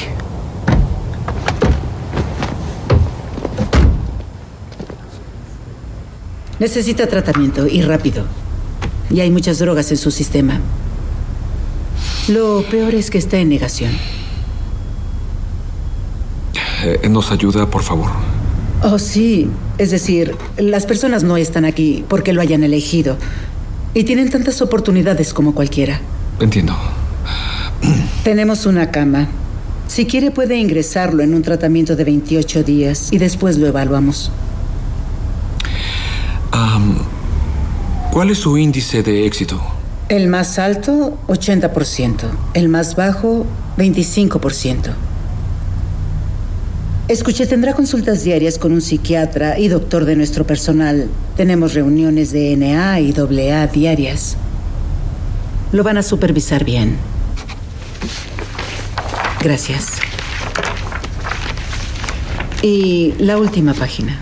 Necesita 6.61 7.09
tratamiento 7.09 7.67
y 7.67 7.83
rápido. 7.83 8.25
Y 9.11 9.21
hay 9.21 9.31
muchas 9.31 9.59
drogas 9.59 9.91
en 9.91 9.97
su 9.97 10.13
sistema. 10.13 10.61
Lo 12.29 12.63
peor 12.71 12.95
es 12.95 13.11
que 13.11 13.19
está 13.19 13.39
en 13.39 13.49
negación. 13.49 13.91
Eh, 16.85 17.09
¿Nos 17.09 17.33
ayuda, 17.33 17.69
por 17.69 17.83
favor? 17.83 18.11
Oh, 18.85 19.01
sí. 19.01 19.51
Es 19.79 19.91
decir, 19.91 20.37
las 20.57 20.87
personas 20.87 21.25
no 21.25 21.37
están 21.37 21.65
aquí 21.65 22.05
porque 22.09 22.33
lo 22.33 22.41
hayan 22.41 22.63
elegido. 22.63 23.17
Y 23.93 24.05
tienen 24.05 24.31
tantas 24.31 24.63
oportunidades 24.63 25.35
como 25.35 25.53
cualquiera. 25.53 26.01
Entiendo. 26.39 26.77
Tenemos 28.25 28.67
una 28.67 28.91
cama. 28.91 29.29
Si 29.89 30.05
quiere 30.05 30.31
puede 30.31 30.59
ingresarlo 30.59 31.23
en 31.23 31.33
un 31.33 31.41
tratamiento 31.41 31.97
de 31.97 32.05
28 32.05 32.63
días 32.65 33.09
y 33.13 33.17
después 33.17 33.57
lo 33.57 33.67
evaluamos. 33.67 34.31
Am, 36.53 36.99
¿Cuál 38.13 38.31
es 38.31 38.39
su 38.39 38.59
índice 38.59 39.03
de 39.03 39.25
éxito? 39.25 39.59
El 40.11 40.29
más 40.29 40.59
alto, 40.59 41.19
80%. 41.29 42.25
El 42.53 42.69
más 42.69 42.95
bajo, 42.95 43.47
25%. 43.79 44.93
Escuche, 47.09 47.47
tendrá 47.47 47.73
consultas 47.73 48.23
diarias 48.23 48.59
con 48.59 48.73
un 48.73 48.83
psiquiatra 48.83 49.59
y 49.59 49.69
doctor 49.69 50.05
de 50.05 50.17
nuestro 50.17 50.47
personal. 50.47 51.09
Tenemos 51.39 51.73
reuniones 51.73 52.33
de 52.33 52.55
NA 52.55 53.01
y 53.01 53.15
AA 53.17 53.67
diarias. 53.69 54.37
Lo 55.73 55.83
van 55.83 55.97
a 55.97 56.03
supervisar 56.03 56.65
bien. 56.65 57.10
Gracias. 59.43 60.01
Y 62.63 63.15
la 63.19 63.39
última 63.39 63.73
página. 63.73 64.21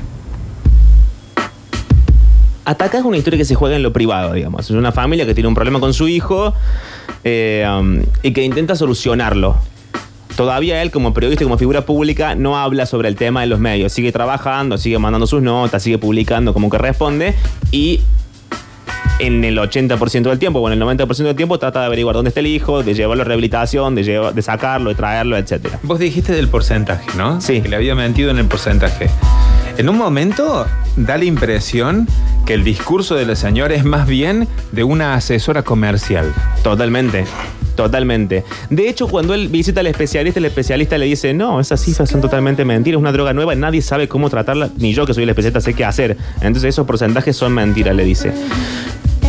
Ataca 2.64 2.98
es 2.98 3.04
una 3.04 3.16
historia 3.16 3.38
que 3.38 3.44
se 3.44 3.54
juega 3.54 3.76
en 3.76 3.82
lo 3.82 3.92
privado, 3.92 4.34
digamos. 4.34 4.66
Es 4.66 4.70
una 4.70 4.92
familia 4.92 5.26
que 5.26 5.34
tiene 5.34 5.48
un 5.48 5.54
problema 5.54 5.80
con 5.80 5.92
su 5.92 6.06
hijo 6.06 6.54
eh, 7.24 7.66
um, 7.68 8.02
y 8.22 8.32
que 8.32 8.44
intenta 8.44 8.76
solucionarlo. 8.76 9.56
Todavía 10.36 10.82
él, 10.82 10.92
como 10.92 11.12
periodista 11.12 11.42
y 11.42 11.46
como 11.46 11.58
figura 11.58 11.84
pública, 11.84 12.36
no 12.36 12.56
habla 12.56 12.86
sobre 12.86 13.08
el 13.08 13.16
tema 13.16 13.42
en 13.42 13.50
los 13.50 13.58
medios. 13.58 13.92
Sigue 13.92 14.12
trabajando, 14.12 14.78
sigue 14.78 14.98
mandando 14.98 15.26
sus 15.26 15.42
notas, 15.42 15.82
sigue 15.82 15.98
publicando 15.98 16.52
como 16.52 16.70
que 16.70 16.78
responde 16.78 17.34
y 17.72 18.02
en 19.18 19.44
el 19.44 19.58
80% 19.58 20.22
del 20.22 20.38
tiempo 20.38 20.60
o 20.60 20.70
en 20.70 20.80
el 20.80 20.86
90% 20.86 21.16
del 21.24 21.36
tiempo 21.36 21.58
trata 21.58 21.80
de 21.80 21.86
averiguar 21.86 22.14
dónde 22.14 22.28
está 22.28 22.40
el 22.40 22.46
hijo, 22.46 22.82
de 22.82 22.94
llevarlo 22.94 23.22
a 23.22 23.24
rehabilitación, 23.26 23.94
de, 23.94 24.04
llevar- 24.04 24.32
de 24.34 24.42
sacarlo, 24.42 24.90
de 24.90 24.96
traerlo, 24.96 25.36
etc. 25.36 25.68
Vos 25.82 25.98
dijiste 25.98 26.32
del 26.32 26.48
porcentaje, 26.48 27.06
¿no? 27.16 27.40
Sí. 27.40 27.60
Que 27.60 27.68
le 27.68 27.76
había 27.76 27.94
mentido 27.94 28.30
en 28.30 28.38
el 28.38 28.46
porcentaje. 28.46 29.08
En 29.76 29.88
un 29.88 29.96
momento 29.96 30.66
da 30.96 31.16
la 31.18 31.24
impresión 31.24 32.08
que 32.46 32.54
el 32.54 32.64
discurso 32.64 33.14
de 33.14 33.26
la 33.26 33.36
señora 33.36 33.74
es 33.74 33.84
más 33.84 34.06
bien 34.08 34.48
de 34.72 34.82
una 34.84 35.14
asesora 35.14 35.62
comercial. 35.62 36.32
Totalmente. 36.62 37.24
Totalmente. 37.76 38.42
De 38.70 38.88
hecho, 38.88 39.06
cuando 39.06 39.34
él 39.34 39.46
visita 39.46 39.78
al 39.80 39.86
especialista, 39.86 40.40
el 40.40 40.46
especialista 40.46 40.98
le 40.98 41.06
dice, 41.06 41.32
no, 41.32 41.60
esas 41.60 41.80
cifras 41.80 42.10
son 42.10 42.20
totalmente 42.20 42.64
mentiras, 42.64 42.98
es 42.98 43.00
una 43.00 43.12
droga 43.12 43.32
nueva, 43.32 43.54
nadie 43.54 43.82
sabe 43.82 44.08
cómo 44.08 44.28
tratarla, 44.30 44.68
ni 44.78 44.92
yo 44.94 45.06
que 45.06 45.14
soy 45.14 45.22
el 45.22 45.28
especialista 45.28 45.60
sé 45.60 45.74
qué 45.74 45.84
hacer. 45.84 46.16
Entonces 46.40 46.64
esos 46.70 46.84
porcentajes 46.84 47.36
son 47.36 47.52
mentiras, 47.52 47.94
le 47.94 48.02
dice. 48.04 48.32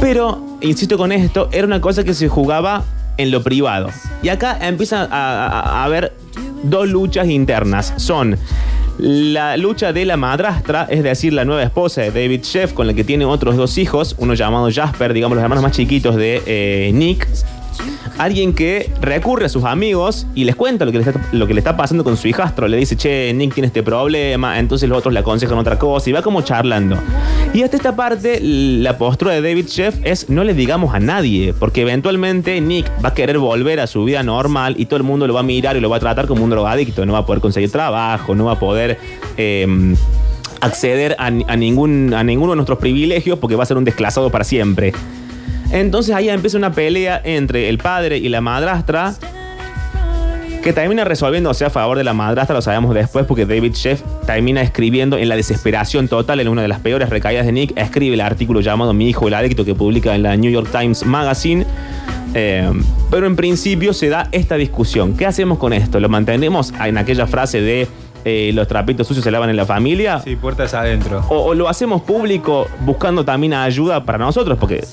Pero, 0.02 0.42
insisto 0.62 0.98
con 0.98 1.12
esto, 1.12 1.50
era 1.52 1.68
una 1.68 1.82
cosa 1.82 2.04
que 2.04 2.14
se 2.14 2.30
jugaba 2.30 2.84
en 3.18 3.32
lo 3.32 3.44
privado. 3.44 3.90
Y 4.24 4.30
acá 4.30 4.58
empieza 4.62 5.08
a, 5.12 5.84
haber 5.84 6.14
dos 6.64 6.88
luchas 6.88 7.28
internas. 7.28 7.94
Son 7.98 8.38
la 8.98 9.58
lucha 9.58 9.92
de 9.92 10.06
la 10.06 10.16
madrastra, 10.16 10.88
es 10.90 11.04
decir, 11.04 11.34
la 11.34 11.44
nueva 11.44 11.64
esposa 11.64 12.02
de 12.02 12.12
David 12.12 12.42
Sheff, 12.44 12.74
con 12.74 12.88
la 12.88 12.94
que 12.94 13.04
tiene 13.04 13.26
otros 13.26 13.58
dos 13.58 13.78
hijos, 13.78 14.16
uno 14.20 14.34
llamado 14.36 14.70
Jasper, 14.72 15.14
digamos 15.14 15.36
los 15.36 15.44
hermanos 15.44 15.64
más 15.64 15.74
chiquitos 15.74 16.16
de 16.16 16.42
eh, 16.46 16.92
Nick. 16.94 17.28
Alguien 18.20 18.54
que 18.54 18.92
recurre 19.02 19.46
a 19.46 19.50
sus 19.50 19.64
amigos 19.64 20.28
y 20.36 20.44
les 20.44 20.56
cuenta 20.56 20.84
lo 20.84 20.92
que 20.92 21.00
le, 21.54 21.60
está, 21.60 21.78
pasando 21.78 22.04
con 22.04 22.18
su 22.18 22.28
hijastro. 22.28 22.68
Le 22.68 22.76
dice, 22.76 22.98
che, 22.98 23.34
Nick 23.34 23.54
tiene 23.54 23.68
este 23.68 23.82
problema. 23.82 24.60
Entonces 24.60 24.90
los 24.90 24.98
otros 24.98 25.14
le 25.14 25.22
aconsejan 25.22 25.58
otra 25.58 25.80
cosa 25.80 26.10
y 26.10 26.14
va 26.14 26.22
como 26.22 26.42
charlando. 26.42 26.98
Y 27.54 27.64
hasta 27.64 27.78
esta 27.78 27.96
parte, 27.96 28.40
la 28.42 28.98
postura 28.98 29.34
de 29.34 29.42
David 29.42 29.68
Sheff 29.68 29.96
es 30.04 30.30
no 30.30 30.44
le 30.44 30.54
digamos 30.54 30.94
a 30.94 31.00
nadie, 31.00 31.54
porque 31.58 31.82
eventualmente 31.82 32.60
Nick 32.60 32.92
va 33.04 33.10
a 33.10 33.14
querer 33.14 33.40
volver 33.40 33.80
a 33.80 33.88
su 33.88 34.04
vida 34.04 34.22
normal 34.22 34.76
y 34.78 34.86
todo 34.86 34.98
el 34.98 35.04
mundo 35.04 35.26
lo 35.26 35.34
va 35.34 35.40
a 35.40 35.44
mirar 35.44 35.78
y 35.78 35.80
lo 35.80 35.90
va 35.90 35.98
a 35.98 36.02
tratar 36.02 36.28
como 36.28 36.44
un 36.44 36.50
drogadicto. 36.50 37.06
No 37.06 37.14
va 37.14 37.20
a 37.20 37.26
poder 37.26 37.42
conseguir 37.42 37.72
trabajo, 37.72 38.36
no 38.36 38.46
va 38.46 38.52
a 38.52 38.60
poder... 38.60 39.00
eh, 39.38 39.96
acceder 40.62 41.16
a, 41.20 41.28
a 41.28 41.56
ningún, 41.56 42.14
a 42.14 42.24
ninguno 42.24 42.52
de 42.52 42.58
nuestros 42.58 42.80
privilegios 42.80 43.40
porque 43.40 43.56
va 43.56 43.64
a 43.64 43.66
ser 43.66 43.78
un 43.78 43.86
desclasado 43.86 44.30
para 44.30 44.44
siempre. 44.44 44.92
Entonces 45.72 46.16
ahí 46.16 46.30
empieza 46.30 46.58
una 46.58 46.72
pelea 46.72 47.22
entre 47.24 47.70
el 47.70 47.78
padre 47.78 48.18
y 48.18 48.30
la 48.30 48.42
madrastra 48.42 49.14
que 50.62 50.74
termina 50.74 51.06
resolviéndose 51.06 51.64
a 51.64 51.70
favor 51.70 51.98
de 51.98 52.04
la 52.04 52.14
madrastra, 52.14 52.54
lo 52.54 52.62
sabemos 52.62 52.94
después 52.94 53.26
porque 53.26 53.46
David 53.46 53.74
Sheff 53.74 54.02
termina 54.26 54.62
escribiendo 54.62 55.18
en 55.18 55.30
la 55.30 55.36
desesperación 55.36 56.08
total, 56.08 56.42
en 56.42 56.50
una 56.50 56.62
de 56.62 56.68
las 56.68 56.80
peores 56.80 57.10
recaídas 57.10 57.46
de 57.46 57.52
Nick, 57.54 57.78
escribe 57.78 58.16
el 58.16 58.22
artículo 58.22 58.60
llamado 58.60 58.94
Mi 58.94 59.08
hijo 59.08 59.28
el 59.28 59.36
adicto 59.36 59.64
que 59.64 59.74
publica 59.74 60.16
en 60.16 60.24
la 60.24 60.36
New 60.36 60.52
York 60.52 60.68
Times 60.72 61.06
Magazine. 61.06 61.66
Eh, 62.34 62.70
pero 63.10 63.26
en 63.26 63.36
principio 63.36 63.94
se 63.94 64.10
da 64.10 64.28
esta 64.32 64.56
discusión. 64.56 65.16
¿Qué 65.16 65.26
hacemos 65.26 65.58
con 65.58 65.74
esto? 65.74 66.00
¿Lo 66.00 66.10
mantenemos 66.10 66.74
en 66.84 66.98
aquella 66.98 67.26
frase 67.26 67.62
de 67.62 67.88
eh, 68.26 68.52
los 68.54 68.68
trapitos 68.68 69.08
sucios 69.08 69.24
se 69.24 69.32
lavan 69.32 69.50
en 69.50 69.56
la 69.56 69.66
familia? 69.66 70.20
Sí, 70.20 70.36
puertas 70.36 70.74
adentro. 70.74 71.26
O, 71.30 71.38
o 71.38 71.54
lo 71.54 71.70
hacemos 71.70 72.02
público 72.02 72.68
buscando 72.82 73.24
también 73.24 73.54
ayuda 73.54 74.04
para 74.04 74.18
nosotros, 74.20 74.58
porque 74.60 74.84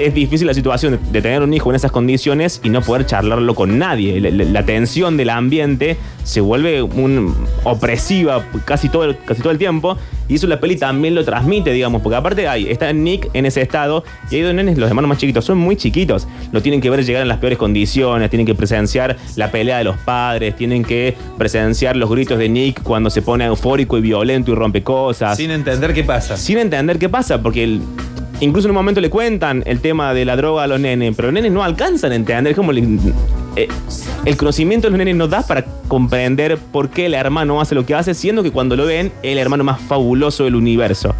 es 0.00 0.14
difícil 0.14 0.46
la 0.46 0.54
situación 0.54 0.98
de, 1.12 1.20
tener 1.22 1.42
un 1.42 1.52
hijo 1.54 1.70
en 1.70 1.76
esas 1.76 1.90
condiciones 1.92 2.60
y 2.64 2.68
no 2.70 2.80
poder 2.82 3.06
charlarlo 3.06 3.54
con 3.54 3.78
nadie. 3.78 4.20
La, 4.20 4.30
la- 4.30 4.44
la 4.44 4.62
tensión 4.64 5.16
del 5.16 5.30
ambiente 5.30 5.96
se 6.24 6.40
vuelve 6.40 6.82
un, 6.82 7.34
opresiva 7.64 8.44
casi 8.64 8.88
todo, 8.88 9.04
el, 9.04 9.16
casi 9.18 9.40
todo 9.42 9.52
el 9.52 9.58
tiempo 9.58 9.96
y 10.28 10.34
eso 10.34 10.46
la 10.48 10.58
peli 10.58 10.76
también 10.76 11.14
lo 11.14 11.24
transmite, 11.24 11.72
digamos, 11.72 12.02
porque 12.02 12.16
aparte 12.16 12.48
hay, 12.48 12.68
está 12.68 12.92
Nick 12.92 13.28
en 13.32 13.46
ese 13.46 13.62
estado 13.62 14.02
y 14.30 14.34
hay 14.36 14.40
dos 14.42 14.54
nenes, 14.54 14.76
los 14.76 14.88
hermanos 14.88 15.08
más 15.08 15.18
chiquitos, 15.18 15.44
son 15.44 15.58
muy 15.58 15.76
chiquitos, 15.76 16.26
lo 16.50 16.60
tienen 16.62 16.80
que 16.80 16.90
ver 16.90 17.04
llegar 17.04 17.22
en 17.22 17.28
las 17.28 17.38
peores 17.38 17.58
condiciones, 17.58 18.28
tienen 18.28 18.44
que 18.46 18.54
presenciar 18.56 19.16
la 19.36 19.52
pelea 19.52 19.78
de 19.78 19.84
los 19.84 19.96
padres, 19.98 20.56
tienen 20.56 20.84
que 20.84 21.14
presenciar 21.38 21.96
los 21.96 22.10
gritos 22.10 22.38
de 22.38 22.48
Nick 22.48 22.82
cuando 22.82 23.08
se 23.08 23.22
pone 23.22 23.44
eufórico 23.44 23.98
y 23.98 24.00
violento 24.00 24.50
y 24.50 24.54
rompe 24.56 24.82
cosas 24.82 25.36
Sin 25.36 25.52
entender 25.52 25.94
qué 25.94 26.02
pasa. 26.02 26.36
sin 26.36 26.58
entender 26.58 26.98
qué 26.98 27.08
pasa, 27.08 27.40
porque 27.40 27.62
el- 27.62 27.82
incluso 28.40 28.68
en 28.68 28.70
un 28.70 28.76
momento 28.76 29.00
le 29.00 29.10
cuentan 29.10 29.62
el 29.66 29.80
tema 29.80 30.12
de 30.14 30.24
la 30.24 30.36
droga 30.36 30.64
a 30.64 30.66
los 30.66 30.80
nenes, 30.80 31.14
pero 31.16 31.28
los 31.28 31.34
nenes 31.34 31.52
no 31.52 31.62
alcanzan 31.62 32.12
a 32.12 32.14
entender 32.14 32.54
cómo 32.54 32.72
le- 32.72 32.82
eh, 33.56 33.68
el 34.24 34.36
conocimiento 34.36 34.86
de 34.86 34.90
los 34.90 34.98
nenes 34.98 35.16
no 35.16 35.28
da 35.28 35.42
para 35.46 35.64
comprender 35.88 36.58
por 36.58 36.90
qué 36.90 37.06
el 37.06 37.14
hermano 37.14 37.60
hace 37.60 37.74
lo 37.74 37.86
que 37.86 37.94
hace, 37.94 38.14
siendo 38.14 38.42
que 38.42 38.50
cuando 38.50 38.76
lo 38.76 38.86
ven, 38.86 39.12
es 39.22 39.32
el 39.32 39.38
hermano 39.38 39.64
más 39.64 39.80
fabuloso 39.80 40.44
del 40.44 40.54
universo. 40.56 41.14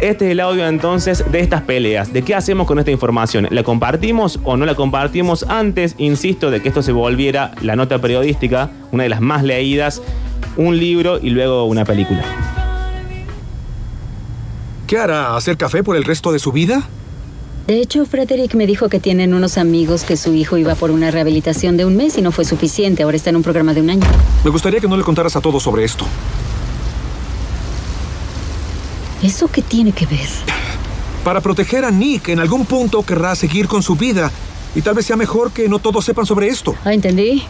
Este 0.00 0.26
es 0.26 0.32
el 0.32 0.40
audio 0.40 0.66
entonces 0.66 1.24
de 1.30 1.38
estas 1.38 1.62
peleas. 1.62 2.12
¿De 2.12 2.22
qué 2.22 2.34
hacemos 2.34 2.66
con 2.66 2.78
esta 2.80 2.90
información? 2.90 3.46
¿La 3.50 3.62
compartimos 3.62 4.40
o 4.42 4.56
no 4.56 4.66
la 4.66 4.74
compartimos? 4.74 5.44
Antes, 5.48 5.94
insisto, 5.96 6.50
de 6.50 6.60
que 6.60 6.68
esto 6.68 6.82
se 6.82 6.90
volviera 6.90 7.52
la 7.62 7.76
nota 7.76 8.00
periodística, 8.00 8.68
una 8.90 9.04
de 9.04 9.08
las 9.10 9.20
más 9.20 9.44
leídas, 9.44 10.02
un 10.56 10.76
libro 10.76 11.20
y 11.22 11.30
luego 11.30 11.64
una 11.66 11.84
película. 11.84 12.24
¿Qué 14.92 14.98
hará? 14.98 15.36
¿Hacer 15.36 15.56
café 15.56 15.82
por 15.82 15.96
el 15.96 16.04
resto 16.04 16.32
de 16.32 16.38
su 16.38 16.52
vida? 16.52 16.86
De 17.66 17.80
hecho, 17.80 18.04
Frederick 18.04 18.54
me 18.54 18.66
dijo 18.66 18.90
que 18.90 19.00
tienen 19.00 19.32
unos 19.32 19.56
amigos 19.56 20.04
que 20.04 20.18
su 20.18 20.34
hijo 20.34 20.58
iba 20.58 20.74
por 20.74 20.90
una 20.90 21.10
rehabilitación 21.10 21.78
de 21.78 21.86
un 21.86 21.96
mes 21.96 22.18
y 22.18 22.20
no 22.20 22.30
fue 22.30 22.44
suficiente. 22.44 23.02
Ahora 23.02 23.16
está 23.16 23.30
en 23.30 23.36
un 23.36 23.42
programa 23.42 23.72
de 23.72 23.80
un 23.80 23.88
año. 23.88 24.06
Me 24.44 24.50
gustaría 24.50 24.80
que 24.80 24.88
no 24.88 24.98
le 24.98 25.02
contaras 25.02 25.34
a 25.34 25.40
todos 25.40 25.62
sobre 25.62 25.84
esto. 25.84 26.04
¿Eso 29.22 29.48
qué 29.50 29.62
tiene 29.62 29.92
que 29.92 30.04
ver? 30.04 30.28
Para 31.24 31.40
proteger 31.40 31.86
a 31.86 31.90
Nick, 31.90 32.28
en 32.28 32.40
algún 32.40 32.66
punto 32.66 33.02
querrá 33.02 33.34
seguir 33.34 33.68
con 33.68 33.82
su 33.82 33.96
vida. 33.96 34.30
Y 34.74 34.82
tal 34.82 34.94
vez 34.94 35.06
sea 35.06 35.16
mejor 35.16 35.52
que 35.52 35.70
no 35.70 35.78
todos 35.78 36.04
sepan 36.04 36.26
sobre 36.26 36.48
esto. 36.48 36.74
Ah, 36.84 36.92
entendí. 36.92 37.44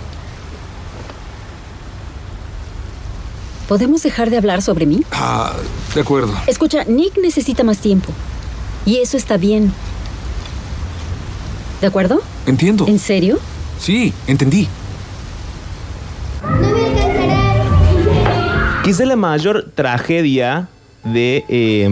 ¿Podemos 3.72 4.02
dejar 4.02 4.28
de 4.28 4.36
hablar 4.36 4.60
sobre 4.60 4.84
mí? 4.84 5.00
Ah, 5.12 5.56
de 5.94 6.02
acuerdo. 6.02 6.34
Escucha, 6.46 6.84
Nick 6.84 7.16
necesita 7.16 7.64
más 7.64 7.78
tiempo. 7.78 8.12
Y 8.84 8.98
eso 8.98 9.16
está 9.16 9.38
bien. 9.38 9.72
¿De 11.80 11.86
acuerdo? 11.86 12.20
Entiendo. 12.44 12.86
¿En 12.86 12.98
serio? 12.98 13.38
Sí, 13.78 14.12
entendí. 14.26 14.68
Quizá 18.84 19.06
la 19.06 19.16
mayor 19.16 19.70
tragedia 19.74 20.68
de, 21.02 21.42
eh, 21.48 21.88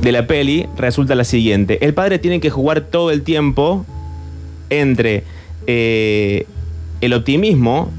de 0.00 0.12
la 0.12 0.26
peli 0.26 0.68
resulta 0.78 1.14
la 1.14 1.24
siguiente. 1.24 1.84
El 1.84 1.92
padre 1.92 2.18
tiene 2.18 2.40
que 2.40 2.48
jugar 2.48 2.80
todo 2.80 3.10
el 3.10 3.20
tiempo 3.20 3.84
entre 4.70 5.24
eh, 5.66 6.46
el 7.02 7.12
optimismo 7.12 7.90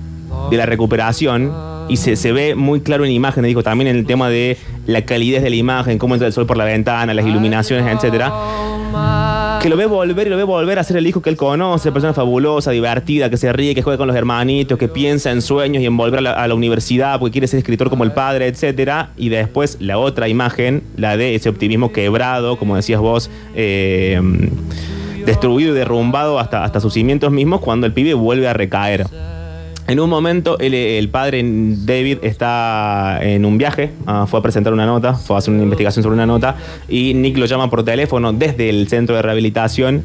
de 0.50 0.58
la 0.58 0.66
recuperación 0.66 1.52
y 1.88 1.98
se, 1.98 2.16
se 2.16 2.32
ve 2.32 2.56
muy 2.56 2.82
claro 2.82 3.06
en 3.06 3.12
imágenes, 3.12 3.50
digo, 3.50 3.64
también 3.64 3.90
en 3.90 3.98
el 3.98 4.06
tema 4.06 4.30
de 4.30 4.58
la 4.88 5.04
calidez 5.04 5.44
de 5.44 5.50
la 5.50 5.56
imagen, 5.56 5.98
cómo 5.98 6.16
entra 6.16 6.28
el 6.28 6.34
sol 6.34 6.46
por 6.46 6.58
la 6.58 6.66
ventana, 6.66 7.14
las 7.14 7.26
iluminaciones, 7.26 7.86
etcétera. 7.94 8.32
Que 9.62 9.70
lo 9.70 9.78
ve 9.78 9.86
volver 9.86 10.28
y 10.28 10.30
lo 10.30 10.38
ve 10.38 10.44
volver 10.44 10.80
a 10.80 10.84
ser 10.84 10.98
el 10.98 11.06
hijo 11.06 11.22
que 11.22 11.30
él 11.30 11.38
conoce, 11.38 11.92
persona 11.92 12.14
fabulosa, 12.14 12.72
divertida, 12.72 13.30
que 13.30 13.38
se 13.38 13.54
ríe, 13.54 13.76
que 13.76 13.82
juega 13.82 13.98
con 13.98 14.08
los 14.08 14.16
hermanitos, 14.16 14.78
que 14.78 14.88
piensa 14.88 15.32
en 15.32 15.42
sueños 15.42 15.84
y 15.84 15.86
en 15.86 15.96
volver 15.96 16.20
a 16.20 16.22
la, 16.22 16.32
a 16.32 16.48
la 16.48 16.56
universidad 16.56 17.20
porque 17.20 17.34
quiere 17.34 17.48
ser 17.48 17.60
escritor 17.60 17.90
como 17.90 18.04
el 18.04 18.12
padre, 18.12 18.48
etcétera. 18.48 19.12
Y 19.18 19.30
después 19.30 19.78
la 19.80 19.98
otra 19.98 20.28
imagen, 20.28 20.84
la 20.98 21.16
de 21.16 21.36
ese 21.36 21.50
optimismo 21.50 21.92
quebrado, 21.92 22.58
como 22.58 22.76
decías 22.76 23.02
vos, 23.02 23.30
eh, 23.54 24.20
destruido 25.26 25.74
y 25.74 25.78
derrumbado 25.78 26.40
hasta, 26.40 26.64
hasta 26.64 26.80
sus 26.80 26.94
cimientos 26.94 27.32
mismos 27.32 27.62
cuando 27.62 27.86
el 27.86 27.94
pibe 27.94 28.14
vuelve 28.14 28.48
a 28.48 28.54
recaer. 28.54 29.06
En 29.92 30.00
un 30.00 30.10
momento, 30.10 30.58
el, 30.58 31.10
padre 31.10 31.44
David 31.44 32.20
está 32.22 33.20
en 33.22 33.44
un 33.44 33.58
viaje, 33.58 33.92
ah, 34.06 34.26
fue 34.26 34.40
a 34.40 34.42
presentar 34.42 34.72
una 34.72 34.86
nota, 34.86 35.16
fue 35.16 35.36
a 35.36 35.40
hacer 35.40 35.54
una 35.54 35.64
investigación 35.64 36.02
sobre 36.02 36.14
una 36.14 36.26
nota, 36.26 36.56
y 36.88 37.14
Nick 37.14 37.38
lo 37.38 37.46
llama 37.46 37.70
por 37.70 37.84
teléfono 37.84 38.32
desde 38.32 38.70
el 38.70 38.88
centro 38.88 39.18
de 39.18 39.22
rehabilitación. 39.22 40.02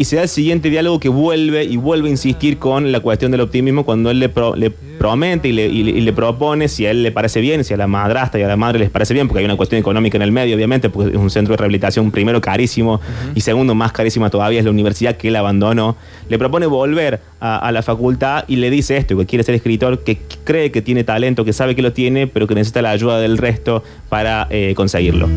Y 0.00 0.04
se 0.04 0.14
da 0.14 0.22
el 0.22 0.28
siguiente 0.28 0.70
diálogo 0.70 1.00
que 1.00 1.08
vuelve 1.08 1.64
y 1.64 1.76
vuelve 1.76 2.06
a 2.06 2.12
insistir 2.12 2.58
con 2.58 2.92
la 2.92 3.00
cuestión 3.00 3.32
del 3.32 3.40
optimismo 3.40 3.84
cuando 3.84 4.12
él 4.12 4.20
le, 4.20 4.28
pro- 4.28 4.54
le 4.54 4.70
promete 4.70 5.48
y 5.48 5.52
le, 5.52 5.66
y 5.66 5.82
le- 5.82 5.90
y 5.90 6.00
le 6.02 6.12
propone 6.12 6.68
si 6.68 6.86
a 6.86 6.92
él 6.92 7.02
le 7.02 7.10
parece 7.10 7.40
bien, 7.40 7.64
si 7.64 7.74
a 7.74 7.76
la 7.76 7.88
madrastra 7.88 8.38
y 8.38 8.44
a 8.44 8.46
la 8.48 8.56
madre 8.56 8.78
les 8.78 8.90
parece 8.90 9.12
bien, 9.12 9.26
porque 9.26 9.40
hay 9.40 9.44
una 9.44 9.56
cuestión 9.56 9.80
económica 9.80 10.16
en 10.16 10.22
el 10.22 10.30
medio, 10.30 10.54
obviamente, 10.54 10.88
porque 10.88 11.10
es 11.10 11.16
un 11.16 11.30
centro 11.30 11.52
de 11.52 11.56
rehabilitación, 11.56 12.12
primero 12.12 12.40
carísimo 12.40 13.00
y 13.34 13.40
segundo 13.40 13.74
más 13.74 13.90
carísima 13.90 14.30
todavía 14.30 14.60
es 14.60 14.64
la 14.64 14.70
universidad 14.70 15.16
que 15.16 15.28
él 15.28 15.36
abandonó. 15.36 15.96
Le 16.28 16.38
propone 16.38 16.66
volver 16.66 17.18
a, 17.40 17.56
a 17.58 17.72
la 17.72 17.82
facultad 17.82 18.44
y 18.46 18.54
le 18.54 18.70
dice 18.70 18.96
esto, 18.98 19.18
que 19.18 19.26
quiere 19.26 19.42
ser 19.42 19.56
escritor, 19.56 20.04
que 20.04 20.18
cree 20.44 20.70
que 20.70 20.80
tiene 20.80 21.02
talento, 21.02 21.44
que 21.44 21.52
sabe 21.52 21.74
que 21.74 21.82
lo 21.82 21.92
tiene, 21.92 22.28
pero 22.28 22.46
que 22.46 22.54
necesita 22.54 22.82
la 22.82 22.90
ayuda 22.90 23.18
del 23.18 23.36
resto 23.36 23.82
para 24.08 24.46
eh, 24.50 24.74
conseguirlo. 24.76 25.28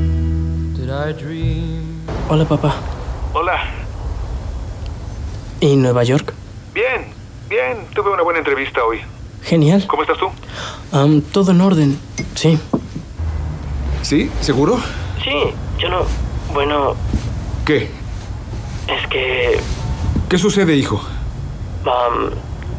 Hola, 2.29 2.45
papá. 2.45 2.75
Hola. 3.33 3.53
¿Y 5.61 5.75
Nueva 5.75 6.03
York? 6.03 6.33
Bien, 6.73 7.05
bien. 7.47 7.85
Tuve 7.93 8.09
una 8.11 8.23
buena 8.23 8.39
entrevista 8.39 8.83
hoy. 8.83 8.99
Genial. 9.43 9.85
¿Cómo 9.87 10.01
estás 10.01 10.17
tú? 10.17 10.27
Todo 11.31 11.51
en 11.51 11.61
orden. 11.61 11.99
Sí. 12.33 12.59
¿Sí? 14.01 14.31
¿Seguro? 14.41 14.79
Sí, 15.23 15.53
yo 15.77 15.89
no. 15.89 15.99
Bueno, 16.51 16.95
¿Qué? 17.63 17.89
es 18.87 19.07
que. 19.07 19.59
¿Qué 20.27 20.37
sucede, 20.37 20.75
hijo? 20.75 21.01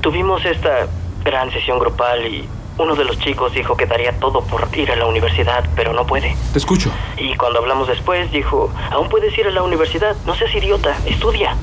tuvimos 0.00 0.44
esta 0.44 0.88
gran 1.24 1.52
sesión 1.52 1.78
grupal 1.78 2.26
y 2.26 2.48
uno 2.78 2.96
de 2.96 3.04
los 3.04 3.16
chicos 3.20 3.54
dijo 3.54 3.76
que 3.76 3.86
daría 3.86 4.18
todo 4.18 4.42
por 4.42 4.66
ir 4.76 4.90
a 4.90 4.96
la 4.96 5.06
universidad, 5.06 5.64
pero 5.76 5.92
no 5.92 6.04
puede. 6.04 6.36
Te 6.52 6.58
escucho. 6.58 6.90
Y 7.16 7.36
cuando 7.36 7.60
hablamos 7.60 7.86
después, 7.86 8.32
dijo: 8.32 8.72
Aún 8.90 9.08
puedes 9.08 9.36
ir 9.38 9.46
a 9.46 9.50
la 9.52 9.62
universidad. 9.62 10.16
No 10.26 10.34
seas 10.34 10.52
idiota. 10.56 10.96
Estudia. 11.06 11.56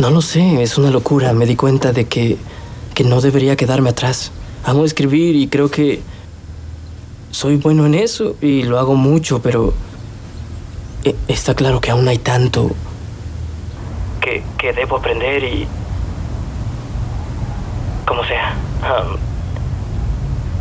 No 0.00 0.08
lo 0.08 0.22
sé, 0.22 0.62
es 0.62 0.78
una 0.78 0.90
locura. 0.90 1.34
Me 1.34 1.44
di 1.44 1.56
cuenta 1.56 1.92
de 1.92 2.06
que, 2.06 2.38
que 2.94 3.04
no 3.04 3.20
debería 3.20 3.54
quedarme 3.54 3.90
atrás. 3.90 4.32
Amo 4.64 4.86
escribir 4.86 5.36
y 5.36 5.46
creo 5.48 5.70
que 5.70 6.00
soy 7.30 7.56
bueno 7.56 7.84
en 7.84 7.94
eso 7.94 8.34
y 8.40 8.62
lo 8.62 8.78
hago 8.78 8.94
mucho, 8.94 9.42
pero 9.42 9.74
eh, 11.04 11.14
está 11.28 11.54
claro 11.54 11.82
que 11.82 11.90
aún 11.90 12.08
hay 12.08 12.16
tanto 12.16 12.70
que, 14.22 14.42
que 14.56 14.72
debo 14.72 14.96
aprender 14.96 15.44
y... 15.44 15.66
como 18.06 18.24
sea. 18.24 18.54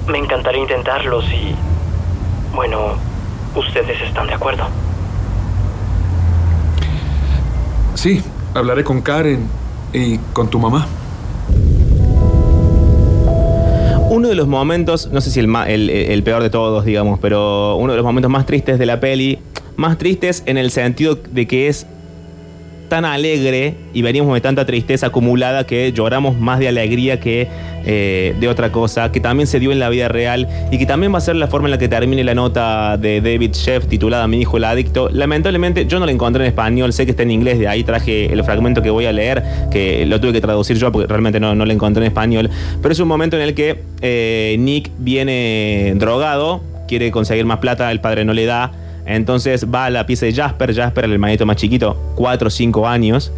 me 0.06 0.17
encantaría 0.17 0.62
intentarlo 0.62 1.21
si... 1.21 1.56
Bueno, 2.54 2.95
ustedes 3.56 4.02
están 4.02 4.28
de 4.28 4.34
acuerdo. 4.34 4.65
Sí, 7.95 8.21
hablaré 8.53 8.83
con 8.83 9.01
Karen 9.01 9.47
y 9.93 10.17
con 10.33 10.49
tu 10.49 10.59
mamá. 10.59 10.88
Uno 14.09 14.27
de 14.27 14.35
los 14.35 14.47
momentos, 14.47 15.09
no 15.12 15.21
sé 15.21 15.29
si 15.29 15.39
el, 15.39 15.89
el 15.89 16.23
peor 16.23 16.41
de 16.41 16.49
todos, 16.49 16.83
digamos, 16.83 17.19
pero 17.19 17.75
uno 17.75 17.93
de 17.93 17.97
los 17.97 18.05
momentos 18.05 18.31
más 18.31 18.45
tristes 18.45 18.79
de 18.79 18.85
la 18.85 18.99
peli, 18.99 19.39
más 19.75 19.97
tristes 19.97 20.43
en 20.45 20.57
el 20.57 20.71
sentido 20.71 21.15
de 21.31 21.47
que 21.47 21.67
es 21.67 21.85
tan 22.89 23.06
alegre 23.06 23.75
y 23.93 24.02
venimos 24.02 24.34
de 24.34 24.41
tanta 24.41 24.65
tristeza 24.65 25.08
acumulada 25.08 25.65
que 25.65 25.91
lloramos 25.93 26.38
más 26.38 26.60
de 26.60 26.67
alegría 26.67 27.19
que 27.19 27.47
eh, 27.86 28.36
de 28.39 28.47
otra 28.49 28.71
cosa, 28.71 29.12
que 29.12 29.19
también 29.19 29.47
se 29.47 29.60
dio 29.60 29.71
en 29.71 29.80
la 29.80 29.89
vida 29.89 30.10
real 30.10 30.47
y 30.71 30.78
que 30.78 30.86
también 30.86 31.13
va 31.13 31.19
a 31.19 31.21
ser 31.21 31.38
la 31.38 31.47
forma 31.47 31.67
en 31.67 31.71
la 31.71 31.78
que 31.78 31.88
termine 31.88 32.23
la 32.23 32.36
nota 32.36 32.97
de 32.97 33.21
David 33.21 33.54
Sheff 33.54 33.88
titulada 33.88 34.28
Mi 34.28 34.41
hijo 34.41 34.58
el 34.58 34.65
adicto. 34.65 35.10
Lamentablemente 35.10 35.86
yo 35.86 35.99
no 35.99 36.06
la 36.06 36.12
encontré 36.12 36.43
en 36.43 36.49
español, 36.49 36.91
sé 36.91 37.06
que 37.06 37.12
está 37.12 37.23
en 37.23 37.32
inglés, 37.32 37.58
de 37.60 37.67
ahí 37.67 37.84
traje 37.84 38.32
el 38.34 38.43
fragmento 38.43 38.82
que 38.82 38.89
voy 38.89 39.06
a 39.06 39.13
leer, 39.13 39.43
que 39.71 40.06
lo 40.06 40.19
tuve 40.19 40.34
que 40.34 40.41
traducir 40.41 40.78
yo 40.78 40.91
porque 40.91 41.08
realmente 41.08 41.39
no, 41.39 41.56
no 41.56 41.65
la 41.65 41.73
encontré 41.73 42.04
en 42.04 42.08
español, 42.08 42.49
pero 42.82 42.91
es 42.91 42.99
un 42.99 43.08
momento 43.08 43.38
en 43.38 43.43
el 43.43 43.54
que 43.54 43.84
eh, 44.02 44.58
Nick 44.60 44.91
viene 44.97 45.93
drogado, 45.95 46.62
quiere 46.88 47.12
conseguir 47.12 47.45
más 47.45 47.60
plata, 47.60 47.91
el 47.91 48.02
padre 48.02 48.25
no 48.25 48.34
le 48.34 48.45
da. 48.45 48.71
Entonces 49.10 49.65
va 49.74 49.86
a 49.86 49.89
la 49.89 50.06
pieza 50.06 50.28
de 50.28 50.34
Jasper, 50.34 50.76
Jasper, 50.76 51.06
el 51.06 51.13
hermanito 51.13 51.43
más 51.43 51.56
chiquito, 51.56 51.98
4 52.13 52.48
o 52.48 52.52
5 52.52 52.88
años, 52.88 53.32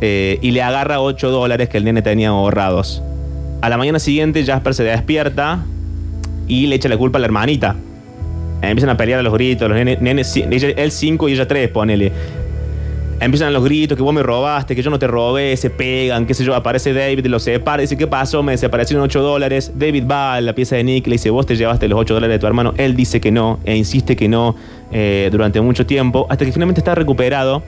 eh, 0.00 0.40
y 0.42 0.50
le 0.50 0.62
agarra 0.62 1.00
8 1.00 1.30
dólares 1.30 1.68
que 1.68 1.78
el 1.78 1.84
nene 1.84 2.02
tenía 2.02 2.30
ahorrados. 2.30 3.00
A 3.62 3.68
la 3.68 3.76
mañana 3.76 4.00
siguiente 4.00 4.44
Jasper 4.44 4.74
se 4.74 4.82
despierta 4.82 5.64
y 6.48 6.66
le 6.66 6.74
echa 6.74 6.88
la 6.88 6.96
culpa 6.96 7.18
a 7.18 7.20
la 7.20 7.26
hermanita. 7.26 7.76
Empiezan 8.62 8.90
a 8.90 8.96
pelear 8.96 9.20
a 9.20 9.22
los 9.22 9.32
gritos, 9.32 9.68
los 9.68 9.78
nenes, 9.78 10.36
él 10.36 10.90
5 10.90 11.28
y 11.28 11.32
ella 11.34 11.46
3, 11.46 11.68
ponele. 11.68 12.10
Empiezan 13.20 13.52
los 13.52 13.62
gritos, 13.62 13.96
que 13.96 14.02
vos 14.02 14.14
me 14.14 14.22
robaste, 14.22 14.74
que 14.74 14.82
yo 14.82 14.90
no 14.90 14.98
te 14.98 15.06
robé, 15.06 15.56
se 15.56 15.70
pegan, 15.70 16.26
qué 16.26 16.34
sé 16.34 16.42
yo, 16.42 16.54
aparece 16.54 16.94
David, 16.94 17.26
lo 17.26 17.38
separa, 17.38 17.82
dice, 17.82 17.96
¿qué 17.96 18.06
pasó? 18.06 18.42
Me 18.42 18.52
desaparecieron 18.52 19.04
8 19.04 19.20
dólares. 19.22 19.72
David 19.76 20.04
va 20.10 20.34
a 20.34 20.40
la 20.40 20.54
pieza 20.54 20.76
de 20.76 20.84
Nick, 20.84 21.06
le 21.06 21.12
dice, 21.12 21.28
vos 21.28 21.44
te 21.46 21.54
llevaste 21.54 21.86
los 21.86 22.00
8 22.00 22.14
dólares 22.14 22.34
de 22.34 22.38
tu 22.38 22.46
hermano. 22.46 22.72
Él 22.78 22.96
dice 22.96 23.20
que 23.20 23.30
no, 23.30 23.60
e 23.64 23.76
insiste 23.76 24.16
que 24.16 24.26
no 24.26 24.56
eh, 24.92 25.28
durante 25.30 25.60
mucho 25.60 25.86
tiempo, 25.86 26.26
hasta 26.28 26.44
que 26.44 26.52
finalmente 26.52 26.80
está 26.80 26.94
recuperado 26.94 27.62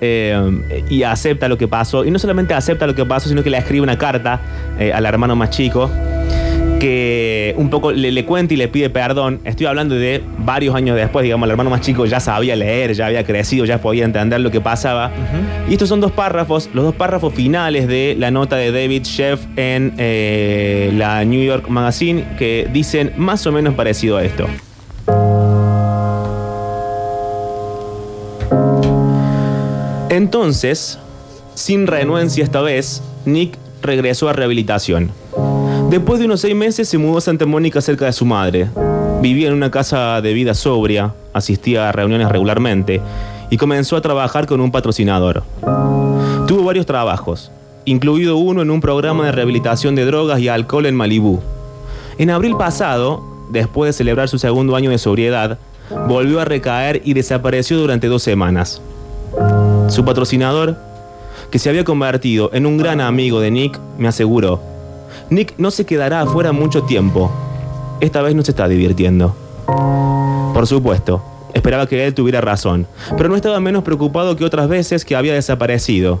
eh, 0.00 0.84
y 0.90 1.04
acepta 1.04 1.48
lo 1.48 1.56
que 1.56 1.68
pasó. 1.68 2.04
Y 2.04 2.10
no 2.10 2.18
solamente 2.18 2.54
acepta 2.54 2.86
lo 2.86 2.94
que 2.94 3.04
pasó, 3.04 3.28
sino 3.28 3.42
que 3.42 3.50
le 3.50 3.58
escribe 3.58 3.82
una 3.82 3.98
carta 3.98 4.40
eh, 4.78 4.92
al 4.92 5.06
hermano 5.06 5.36
más 5.36 5.50
chico 5.50 5.90
que 6.82 7.54
un 7.56 7.70
poco 7.70 7.92
le, 7.92 8.10
le 8.10 8.24
cuenta 8.24 8.54
y 8.54 8.56
le 8.56 8.66
pide 8.66 8.90
perdón. 8.90 9.40
Estoy 9.44 9.66
hablando 9.66 9.94
de 9.94 10.20
varios 10.38 10.74
años 10.74 10.96
después, 10.96 11.22
digamos, 11.22 11.46
el 11.46 11.52
hermano 11.52 11.70
más 11.70 11.80
chico 11.80 12.06
ya 12.06 12.18
sabía 12.18 12.56
leer, 12.56 12.92
ya 12.94 13.06
había 13.06 13.22
crecido, 13.22 13.64
ya 13.64 13.78
podía 13.78 14.04
entender 14.04 14.40
lo 14.40 14.50
que 14.50 14.60
pasaba. 14.60 15.12
Y 15.68 15.74
estos 15.74 15.88
son 15.88 16.00
dos 16.00 16.10
párrafos, 16.10 16.68
los 16.74 16.84
dos 16.84 16.94
párrafos 16.96 17.32
finales 17.34 17.86
de 17.86 18.16
la 18.18 18.32
nota 18.32 18.56
de 18.56 18.72
David 18.72 19.04
Sheff 19.04 19.46
en 19.54 19.94
eh, 19.98 20.90
la 20.96 21.24
New 21.24 21.44
York 21.44 21.68
Magazine 21.68 22.24
que 22.36 22.68
dicen 22.72 23.12
más 23.16 23.46
o 23.46 23.52
menos 23.52 23.74
parecido 23.74 24.16
a 24.16 24.24
esto. 24.24 24.48
Entonces, 30.12 30.98
sin 31.54 31.86
renuencia 31.86 32.44
esta 32.44 32.60
vez, 32.60 33.02
Nick 33.24 33.56
regresó 33.80 34.28
a 34.28 34.34
rehabilitación. 34.34 35.10
Después 35.88 36.20
de 36.20 36.26
unos 36.26 36.42
seis 36.42 36.54
meses 36.54 36.86
se 36.86 36.98
mudó 36.98 37.16
a 37.16 37.22
Santa 37.22 37.46
Mónica 37.46 37.80
cerca 37.80 38.04
de 38.04 38.12
su 38.12 38.26
madre. 38.26 38.68
Vivía 39.22 39.48
en 39.48 39.54
una 39.54 39.70
casa 39.70 40.20
de 40.20 40.34
vida 40.34 40.52
sobria, 40.52 41.14
asistía 41.32 41.88
a 41.88 41.92
reuniones 41.92 42.28
regularmente 42.28 43.00
y 43.48 43.56
comenzó 43.56 43.96
a 43.96 44.02
trabajar 44.02 44.46
con 44.46 44.60
un 44.60 44.70
patrocinador. 44.70 45.44
Tuvo 46.46 46.62
varios 46.62 46.84
trabajos, 46.84 47.50
incluido 47.86 48.36
uno 48.36 48.60
en 48.60 48.70
un 48.70 48.82
programa 48.82 49.24
de 49.24 49.32
rehabilitación 49.32 49.94
de 49.94 50.04
drogas 50.04 50.40
y 50.40 50.48
alcohol 50.48 50.84
en 50.84 50.94
Malibú. 50.94 51.40
En 52.18 52.28
abril 52.28 52.54
pasado, 52.58 53.24
después 53.48 53.88
de 53.88 53.92
celebrar 53.94 54.28
su 54.28 54.38
segundo 54.38 54.76
año 54.76 54.90
de 54.90 54.98
sobriedad, 54.98 55.58
volvió 56.06 56.38
a 56.38 56.44
recaer 56.44 57.00
y 57.02 57.14
desapareció 57.14 57.78
durante 57.78 58.08
dos 58.08 58.22
semanas. 58.22 58.82
Su 59.92 60.06
patrocinador, 60.06 60.74
que 61.50 61.58
se 61.58 61.68
había 61.68 61.84
convertido 61.84 62.48
en 62.54 62.64
un 62.64 62.78
gran 62.78 63.02
amigo 63.02 63.40
de 63.40 63.50
Nick, 63.50 63.78
me 63.98 64.08
aseguró, 64.08 64.58
Nick 65.28 65.52
no 65.58 65.70
se 65.70 65.84
quedará 65.84 66.22
afuera 66.22 66.52
mucho 66.52 66.84
tiempo. 66.84 67.30
Esta 68.00 68.22
vez 68.22 68.34
no 68.34 68.42
se 68.42 68.52
está 68.52 68.68
divirtiendo. 68.68 69.36
Por 70.54 70.66
supuesto, 70.66 71.22
esperaba 71.52 71.86
que 71.86 72.06
él 72.06 72.14
tuviera 72.14 72.40
razón, 72.40 72.86
pero 73.18 73.28
no 73.28 73.36
estaba 73.36 73.60
menos 73.60 73.82
preocupado 73.82 74.34
que 74.34 74.46
otras 74.46 74.66
veces 74.66 75.04
que 75.04 75.14
había 75.14 75.34
desaparecido, 75.34 76.20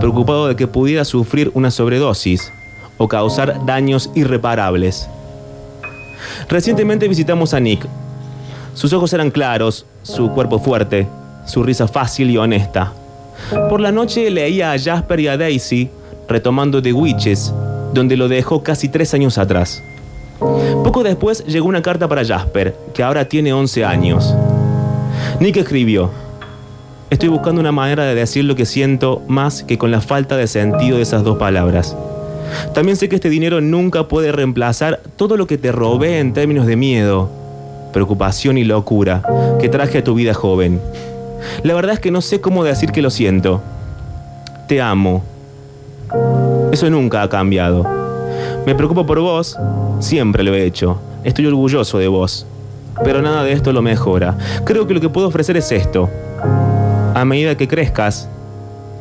preocupado 0.00 0.48
de 0.48 0.56
que 0.56 0.66
pudiera 0.66 1.04
sufrir 1.04 1.52
una 1.54 1.70
sobredosis 1.70 2.52
o 2.98 3.06
causar 3.06 3.64
daños 3.64 4.10
irreparables. 4.16 5.08
Recientemente 6.48 7.06
visitamos 7.06 7.54
a 7.54 7.60
Nick. 7.60 7.86
Sus 8.74 8.92
ojos 8.92 9.12
eran 9.12 9.30
claros, 9.30 9.86
su 10.02 10.32
cuerpo 10.32 10.58
fuerte, 10.58 11.06
su 11.46 11.62
risa 11.62 11.86
fácil 11.86 12.28
y 12.28 12.36
honesta. 12.36 12.94
Por 13.68 13.80
la 13.80 13.92
noche 13.92 14.30
leía 14.30 14.72
a 14.72 14.78
Jasper 14.78 15.20
y 15.20 15.28
a 15.28 15.36
Daisy 15.36 15.90
retomando 16.28 16.80
The 16.80 16.92
Witches, 16.92 17.52
donde 17.92 18.16
lo 18.16 18.28
dejó 18.28 18.62
casi 18.62 18.88
tres 18.88 19.12
años 19.14 19.38
atrás. 19.38 19.82
Poco 20.38 21.02
después 21.02 21.44
llegó 21.46 21.68
una 21.68 21.82
carta 21.82 22.08
para 22.08 22.24
Jasper, 22.24 22.74
que 22.94 23.02
ahora 23.02 23.28
tiene 23.28 23.52
11 23.52 23.84
años. 23.84 24.34
Nick 25.40 25.56
escribió, 25.56 26.10
Estoy 27.10 27.28
buscando 27.28 27.60
una 27.60 27.72
manera 27.72 28.04
de 28.04 28.14
decir 28.14 28.44
lo 28.46 28.56
que 28.56 28.64
siento 28.64 29.20
más 29.28 29.62
que 29.62 29.76
con 29.76 29.90
la 29.90 30.00
falta 30.00 30.38
de 30.38 30.46
sentido 30.46 30.96
de 30.96 31.02
esas 31.02 31.22
dos 31.22 31.36
palabras. 31.36 31.94
También 32.72 32.96
sé 32.96 33.10
que 33.10 33.16
este 33.16 33.28
dinero 33.28 33.60
nunca 33.60 34.08
puede 34.08 34.32
reemplazar 34.32 35.00
todo 35.16 35.36
lo 35.36 35.46
que 35.46 35.58
te 35.58 35.72
robé 35.72 36.20
en 36.20 36.32
términos 36.32 36.66
de 36.66 36.76
miedo, 36.76 37.28
preocupación 37.92 38.56
y 38.56 38.64
locura 38.64 39.22
que 39.60 39.68
traje 39.68 39.98
a 39.98 40.04
tu 40.04 40.14
vida 40.14 40.32
joven. 40.32 40.80
La 41.62 41.74
verdad 41.74 41.94
es 41.94 42.00
que 42.00 42.10
no 42.10 42.20
sé 42.20 42.40
cómo 42.40 42.64
decir 42.64 42.92
que 42.92 43.02
lo 43.02 43.10
siento. 43.10 43.60
Te 44.68 44.80
amo. 44.80 45.22
Eso 46.72 46.88
nunca 46.90 47.22
ha 47.22 47.28
cambiado. 47.28 47.86
Me 48.66 48.74
preocupo 48.74 49.04
por 49.06 49.20
vos, 49.20 49.58
siempre 50.00 50.42
lo 50.42 50.54
he 50.54 50.64
hecho. 50.64 50.98
Estoy 51.24 51.46
orgulloso 51.46 51.98
de 51.98 52.08
vos. 52.08 52.46
Pero 53.04 53.22
nada 53.22 53.42
de 53.42 53.52
esto 53.52 53.72
lo 53.72 53.82
mejora. 53.82 54.36
Creo 54.64 54.86
que 54.86 54.94
lo 54.94 55.00
que 55.00 55.08
puedo 55.08 55.28
ofrecer 55.28 55.56
es 55.56 55.72
esto. 55.72 56.08
A 57.14 57.24
medida 57.24 57.56
que 57.56 57.68
crezcas, 57.68 58.28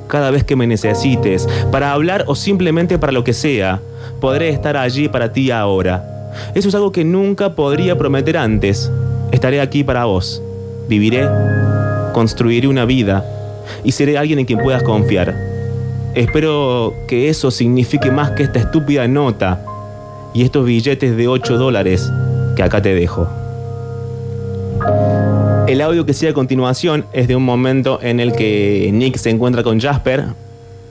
cada 0.08 0.32
vez 0.32 0.43
que 0.43 0.56
me 0.56 0.67
necesites, 0.67 1.47
para 1.71 1.93
hablar 1.93 2.25
o 2.27 2.36
simplemente 2.36 2.97
para 2.97 3.13
lo 3.13 3.23
que 3.23 3.34
sea, 3.34 3.80
podré 4.19 4.49
estar 4.49 4.77
allí 4.77 5.08
para 5.08 5.32
ti 5.32 5.51
ahora. 5.51 6.30
Eso 6.54 6.69
es 6.69 6.75
algo 6.75 6.91
que 6.91 7.04
nunca 7.04 7.56
podría 7.56 7.97
prometer 7.97 8.38
antes. 8.38 8.91
Estaré 9.32 9.62
aquí 9.62 9.84
para 9.84 10.06
vos. 10.06 10.41
Viviré, 10.88 11.27
construiré 12.13 12.67
una 12.67 12.86
vida 12.86 13.26
y 13.84 13.91
seré 13.91 14.17
alguien 14.17 14.39
en 14.39 14.45
quien 14.45 14.60
puedas 14.60 14.84
confiar. 14.84 15.36
Espero 16.15 16.93
que 17.08 17.30
eso 17.30 17.52
signifique 17.52 18.12
más 18.12 18.32
que 18.32 18.43
esta 18.43 18.60
estúpida 18.60 19.08
nota 19.08 19.63
y 20.34 20.43
estos 20.43 20.65
billetes 20.65 21.15
de 21.15 21.28
8 21.28 21.58
dólares 21.58 22.12
que 22.56 22.63
acá 22.63 22.82
te 22.82 22.93
dejo. 22.93 23.28
El 25.67 25.80
audio 25.80 26.06
que 26.06 26.13
sigue 26.13 26.32
a 26.32 26.34
continuación 26.34 27.06
es 27.13 27.30
de 27.30 27.36
un 27.36 27.43
momento 27.43 28.00
en 28.02 28.19
el 28.19 28.34
que 28.34 28.89
Nick 28.91 29.15
se 29.17 29.30
encuentra 29.30 29.63
con 29.63 29.80
Jasper. 29.80 30.26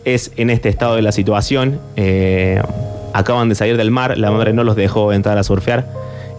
Es 0.06 0.32
en 0.36 0.48
este 0.48 0.70
estado 0.70 0.96
de 0.96 1.02
la 1.02 1.12
situación. 1.12 1.78
Eh, 1.96 2.62
acaban 3.12 3.50
de 3.50 3.54
salir 3.54 3.76
del 3.76 3.90
mar, 3.90 4.16
la 4.16 4.30
madre 4.30 4.54
no 4.54 4.64
los 4.64 4.76
dejó 4.76 5.12
entrar 5.12 5.36
a 5.36 5.42
surfear. 5.42 5.86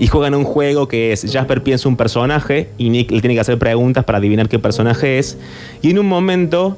Y 0.02 0.08
juegan 0.08 0.34
un 0.34 0.46
juego 0.46 0.88
que 0.88 1.12
es 1.12 1.32
Jasper 1.32 1.62
piensa 1.62 1.88
un 1.88 1.96
personaje 1.96 2.72
y 2.80 2.90
Nick 2.90 3.12
le 3.12 3.22
tiene 3.22 3.36
que 3.36 3.40
hacer 3.40 3.60
preguntas 3.60 4.04
para 4.04 4.18
adivinar 4.18 4.50
qué 4.50 4.58
personaje 4.58 5.20
es. 5.20 5.38
Y 5.84 5.92
en 5.92 6.00
un 6.00 6.08
momento, 6.08 6.76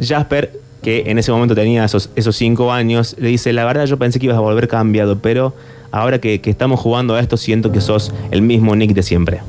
Jasper, 0.00 0.52
que 0.80 1.02
en 1.06 1.18
ese 1.18 1.32
momento 1.32 1.56
tenía 1.56 1.84
esos, 1.84 2.10
esos 2.14 2.36
cinco 2.36 2.72
años, 2.72 3.16
le 3.18 3.26
dice, 3.26 3.52
la 3.52 3.64
verdad 3.64 3.86
yo 3.86 3.98
pensé 3.98 4.20
que 4.20 4.26
ibas 4.26 4.38
a 4.38 4.40
volver 4.40 4.68
cambiado, 4.68 5.18
pero 5.18 5.52
ahora 5.90 6.20
que, 6.20 6.40
que 6.40 6.48
estamos 6.48 6.78
jugando 6.78 7.16
a 7.16 7.20
esto 7.20 7.36
siento 7.36 7.72
que 7.72 7.80
sos 7.80 8.14
el 8.30 8.40
mismo 8.40 8.76
Nick 8.76 8.92
de 8.92 9.02
siempre. 9.02 9.40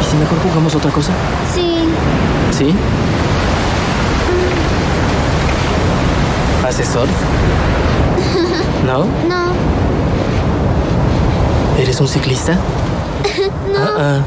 ¿Y 0.00 0.04
si 0.04 0.16
mejor 0.16 0.38
jugamos 0.40 0.74
otra 0.74 0.90
cosa? 0.90 1.12
Sí. 1.54 1.84
¿Sí? 2.50 2.74
¿Haces 6.66 6.88
surf? 6.88 7.08
¿No? 8.84 9.04
No. 9.28 9.41
¿Eres 11.92 12.00
un 12.00 12.08
ciclista? 12.08 12.56
No. 13.70 13.78
Ah, 13.78 13.96
ah. 13.98 14.20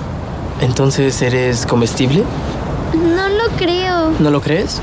Entonces, 0.61 1.19
¿eres 1.23 1.65
comestible? 1.65 2.23
No 2.93 3.27
lo 3.27 3.47
creo. 3.57 4.11
¿No 4.19 4.29
lo 4.29 4.39
crees? 4.39 4.79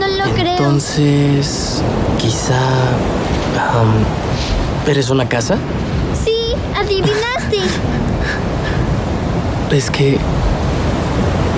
No 0.00 0.08
lo 0.08 0.24
creo. 0.32 0.52
Entonces, 0.56 1.82
quizá... 2.18 2.58
¿Eres 4.86 5.10
una 5.10 5.28
casa? 5.28 5.56
Sí, 6.24 6.54
adivinaste. 6.74 7.58
Es 9.70 9.90
que... 9.90 10.18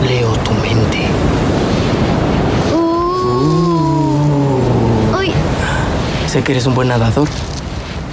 Leo 0.09 0.33
tu 0.39 0.51
mente. 0.55 1.07
Uh. 2.75 3.57
Uy, 5.17 5.31
Sé 6.27 6.43
que 6.43 6.51
eres 6.51 6.67
un 6.67 6.75
buen 6.75 6.89
nadador. 6.89 7.29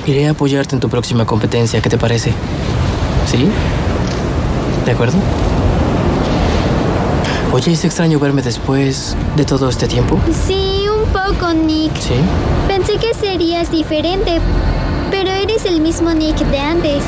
Iré 0.06 0.28
a 0.28 0.32
apoyarte 0.32 0.76
en 0.76 0.80
tu 0.80 0.90
próxima 0.90 1.26
competencia. 1.26 1.82
¿Qué 1.82 1.90
te 1.90 1.98
parece? 1.98 2.34
¿Sí? 3.28 3.48
¿De 4.86 4.92
acuerdo? 4.92 5.18
Oye, 7.54 7.74
es 7.74 7.86
extraño 7.86 8.20
verme 8.20 8.42
después 8.42 9.16
de 9.36 9.46
todo 9.46 9.70
este 9.70 9.88
tiempo. 9.88 10.20
sí, 10.48 10.86
un 10.88 11.06
poco, 11.12 11.54
Nick. 11.54 11.96
¿Sí? 12.00 12.16
Pensé 12.68 12.98
que 12.98 13.14
serías 13.14 13.70
diferente, 13.70 14.40
pero 15.12 15.30
eres 15.32 15.66
el 15.66 15.82
mismo 15.82 16.14
Nick 16.14 16.38
de 16.38 16.60
antes. 16.60 17.04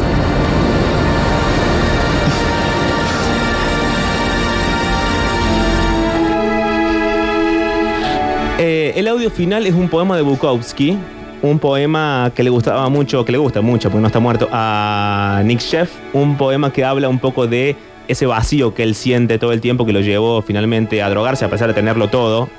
Eh, 8.59 8.93
el 8.95 9.07
audio 9.07 9.29
final 9.31 9.65
es 9.65 9.73
un 9.73 9.89
poema 9.89 10.15
de 10.15 10.21
Bukowski, 10.21 10.97
un 11.43 11.59
poema 11.59 12.31
que 12.33 12.41
le 12.41 12.49
gustaba 12.49 12.89
mucho, 12.89 13.23
que 13.25 13.33
le 13.33 13.37
gusta 13.37 13.61
mucho, 13.61 13.89
porque 13.89 14.01
no 14.01 14.07
está 14.07 14.19
muerto, 14.19 14.47
a 14.51 15.41
Nick 15.43 15.59
Sheff, 15.59 15.91
un 16.13 16.37
poema 16.37 16.71
que 16.71 16.85
habla 16.85 17.09
un 17.09 17.19
poco 17.19 17.47
de 17.47 17.75
ese 18.07 18.25
vacío 18.25 18.73
que 18.73 18.83
él 18.83 18.95
siente 18.95 19.37
todo 19.37 19.51
el 19.51 19.61
tiempo 19.61 19.85
que 19.85 19.93
lo 19.93 19.99
llevó 19.99 20.41
finalmente 20.41 21.03
a 21.03 21.09
drogarse 21.09 21.45
a 21.45 21.49
pesar 21.49 21.67
de 21.67 21.73
tenerlo 21.73 22.07
todo. 22.07 22.49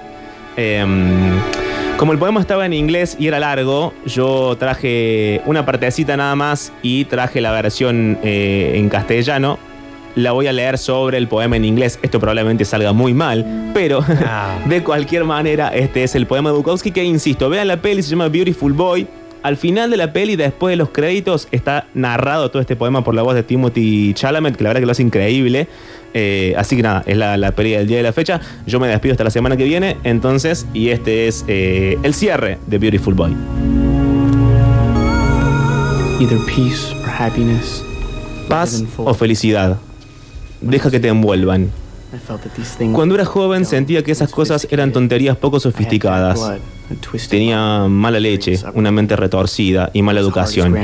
Em, 0.57 1.33
como 1.97 2.13
el 2.13 2.19
poema 2.19 2.41
estaba 2.41 2.67
en 2.67 2.75
inglés 2.75 3.17
y 3.19 3.27
era 3.27 3.41
largo, 3.41 3.95
yo 4.05 4.57
traje 4.59 5.41
una 5.47 5.65
partecita 5.65 6.17
nada 6.17 6.37
más 6.37 6.71
y 6.83 7.07
traje 7.07 7.41
la 7.41 7.53
versión 7.53 8.19
eh, 8.23 8.73
en 8.75 8.91
castellano. 8.91 9.59
La 10.17 10.31
voy 10.33 10.47
a 10.47 10.53
leer 10.53 10.79
sobre 10.79 11.19
el 11.19 11.27
poema 11.27 11.57
en 11.57 11.65
inglés. 11.65 11.99
Esto 12.03 12.21
probablemente 12.21 12.65
salga 12.65 12.93
muy 12.93 13.15
mal, 13.15 13.73
pero 13.75 14.05
de 14.69 14.85
cualquier 14.85 15.25
manera, 15.25 15.75
este 15.75 16.05
es 16.05 16.15
el 16.15 16.27
poema 16.27 16.51
de 16.51 16.57
Bukowski 16.57 16.93
que, 16.93 17.03
insisto, 17.03 17.51
vean 17.51 17.67
la 17.67 17.83
peli, 17.83 18.03
se 18.03 18.11
llama 18.11 18.29
Beautiful 18.29 18.73
Boy. 18.73 19.09
Al 19.43 19.57
final 19.59 19.91
de 19.91 19.99
la 19.99 20.13
peli, 20.13 20.37
después 20.37 20.73
de 20.73 20.77
los 20.77 20.89
créditos, 20.89 21.49
está 21.51 21.89
narrado 21.93 22.51
todo 22.51 22.63
este 22.63 22.77
poema 22.77 23.05
por 23.05 23.15
la 23.15 23.23
voz 23.23 23.35
de 23.35 23.43
Timothy 23.43 24.15
Chalamet, 24.15 24.57
que 24.57 24.65
la 24.65 24.71
verdad 24.71 24.81
que 24.81 24.87
lo 24.87 24.93
hace 24.93 25.03
increíble. 25.03 25.69
Eh, 26.15 26.55
así 26.57 26.77
que 26.77 26.83
nada, 26.83 27.03
es 27.05 27.17
la, 27.17 27.37
la 27.37 27.53
peli 27.53 27.73
del 27.73 27.87
día 27.87 27.97
de 27.99 28.05
la 28.05 28.13
fecha. 28.13 28.41
Yo 28.67 28.81
me 28.81 28.89
despido 28.89 29.13
hasta 29.13 29.25
la 29.25 29.31
semana 29.31 29.57
que 29.57 29.65
viene, 29.65 29.99
entonces, 30.05 30.67
y 30.73 30.91
este 30.91 31.27
es 31.27 31.45
eh, 31.49 31.99
el 32.05 32.15
cierre 32.15 32.59
de 32.69 32.79
Beautiful 32.79 33.15
Boy. 33.15 33.37
Either 36.21 36.39
peace 36.47 36.95
or 37.03 37.11
happiness. 37.11 37.85
Paz 38.49 38.85
o 38.97 39.13
felicidad. 39.13 39.77
Deja 40.71 40.91
que 40.91 41.01
te 41.01 41.09
envuelvan. 41.09 41.71
Cuando 42.93 43.15
era 43.15 43.25
joven 43.25 43.65
sentía 43.65 44.03
que 44.03 44.13
esas 44.13 44.31
cosas 44.31 44.69
eran 44.71 44.93
tonterías 44.93 45.37
poco 45.37 45.61
sofisticadas. 45.61 46.41
Tenía 47.29 47.87
mala 47.89 48.21
leche, 48.21 48.59
una 48.75 48.91
mente 48.91 49.17
retorcida 49.17 49.91
y 49.93 50.03
mala 50.03 50.21
educación. 50.21 50.77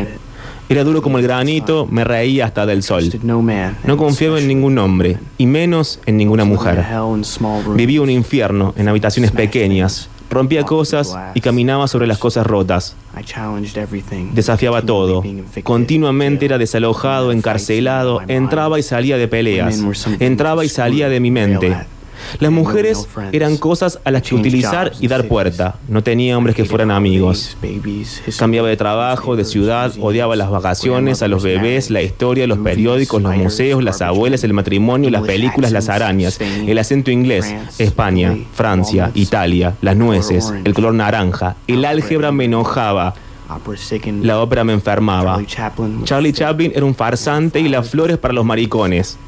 Era 0.69 0.85
duro 0.85 1.03
como 1.03 1.19
el 1.19 1.25
granito, 1.25 1.87
me 1.91 2.05
reía 2.05 2.47
hasta 2.47 2.65
del 2.65 2.83
sol. 2.83 3.13
No 3.23 3.97
confiaba 3.97 4.39
en 4.39 4.47
ningún 4.49 4.79
hombre, 4.79 5.19
y 5.37 5.47
menos 5.47 5.99
en 6.07 6.17
ninguna 6.17 6.45
mujer. 6.45 6.85
Vivía 7.75 8.03
un 8.03 8.11
infierno 8.11 8.75
en 8.77 8.89
habitaciones 8.89 9.31
pequeñas. 9.33 10.09
Rompía 10.31 10.63
cosas 10.63 11.17
y 11.35 11.41
caminaba 11.41 11.89
sobre 11.89 12.07
las 12.07 12.19
cosas 12.19 12.47
rotas. 12.47 12.97
Desafiaba 14.33 14.83
todo. 14.83 15.23
Continuamente 15.65 16.45
era 16.45 16.57
desalojado, 16.57 17.33
encarcelado, 17.33 18.21
entraba 18.29 18.79
y 18.79 18.83
salía 18.83 19.19
de 19.19 19.29
peleas. 19.29 19.81
Entraba 20.21 20.65
y 20.65 20.69
salía 20.69 21.09
de 21.09 21.21
mi 21.21 21.31
mente. 21.31 21.77
Las 22.39 22.51
mujeres 22.51 23.09
eran 23.33 23.57
cosas 23.57 23.99
a 24.05 24.11
las 24.11 24.23
que 24.23 24.35
utilizar 24.35 24.93
y 25.01 25.09
dar 25.09 25.27
puerta. 25.29 25.77
No 25.89 26.03
tenía 26.03 26.37
hombres 26.37 26.57
que 26.57 26.65
fueran 26.65 26.91
amigos. 26.91 27.57
Cambiaba 28.39 28.69
de 28.69 28.77
trabajo, 28.77 29.37
de 29.37 29.45
ciudad, 29.45 29.93
odiaba 30.01 30.37
las 30.37 30.51
vacaciones, 30.51 31.23
a 31.23 31.29
los 31.29 31.43
bebés, 31.43 31.91
la 31.91 32.03
historia, 32.03 32.47
los 32.47 32.59
periódicos, 32.59 33.23
los 33.23 33.37
museos, 33.37 33.83
las 33.83 34.03
abuelas, 34.03 34.45
el 34.45 34.53
matrimonio, 34.53 35.11
las 35.11 35.23
películas, 35.23 35.73
las 35.73 35.89
arañas, 35.89 36.41
el 36.41 36.79
acento 36.79 37.11
inglés, 37.11 37.55
España, 37.79 38.37
Francia, 38.55 39.11
Italia, 39.15 39.75
las 39.81 39.97
nueces, 39.97 40.53
el 40.65 40.75
color 40.75 40.95
naranja, 40.95 41.57
el 41.67 41.85
álgebra 41.85 42.33
me 42.33 42.45
enojaba. 42.45 43.15
La 44.23 44.41
ópera 44.41 44.63
me 44.63 44.73
enfermaba. 44.73 45.43
Charlie 46.05 46.33
Chaplin 46.33 46.73
era 46.73 46.85
un 46.85 46.95
farsante 46.95 47.59
y 47.59 47.69
las 47.69 47.91
flores 47.91 48.17
para 48.17 48.33
los 48.33 48.45
maricones. 48.45 49.19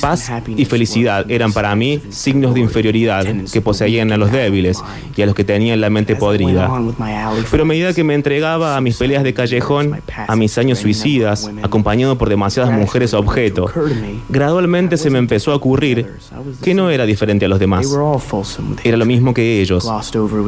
Paz 0.00 0.30
y 0.56 0.64
felicidad 0.64 1.30
eran 1.30 1.52
para 1.52 1.74
mí 1.74 2.00
signos 2.10 2.54
de 2.54 2.60
inferioridad 2.60 3.26
que 3.52 3.60
poseían 3.60 4.12
a 4.12 4.16
los 4.16 4.30
débiles 4.30 4.82
y 5.16 5.22
a 5.22 5.26
los 5.26 5.34
que 5.34 5.44
tenían 5.44 5.80
la 5.80 5.90
mente 5.90 6.14
podrida. 6.16 6.70
Pero 7.50 7.62
a 7.62 7.66
medida 7.66 7.92
que 7.92 8.04
me 8.04 8.14
entregaba 8.14 8.76
a 8.76 8.80
mis 8.80 8.96
peleas 8.96 9.24
de 9.24 9.34
callejón, 9.34 10.00
a 10.28 10.36
mis 10.36 10.56
años 10.58 10.78
suicidas, 10.78 11.50
acompañado 11.62 12.16
por 12.18 12.28
demasiadas 12.28 12.72
mujeres 12.72 13.14
objeto, 13.14 13.70
gradualmente 14.28 14.96
se 14.96 15.10
me 15.10 15.18
empezó 15.18 15.52
a 15.52 15.56
ocurrir 15.56 16.06
que 16.62 16.74
no 16.74 16.90
era 16.90 17.06
diferente 17.06 17.46
a 17.46 17.48
los 17.48 17.58
demás. 17.58 17.86
Era 18.84 18.96
lo 18.96 19.06
mismo 19.06 19.34
que 19.34 19.60
ellos. 19.60 19.88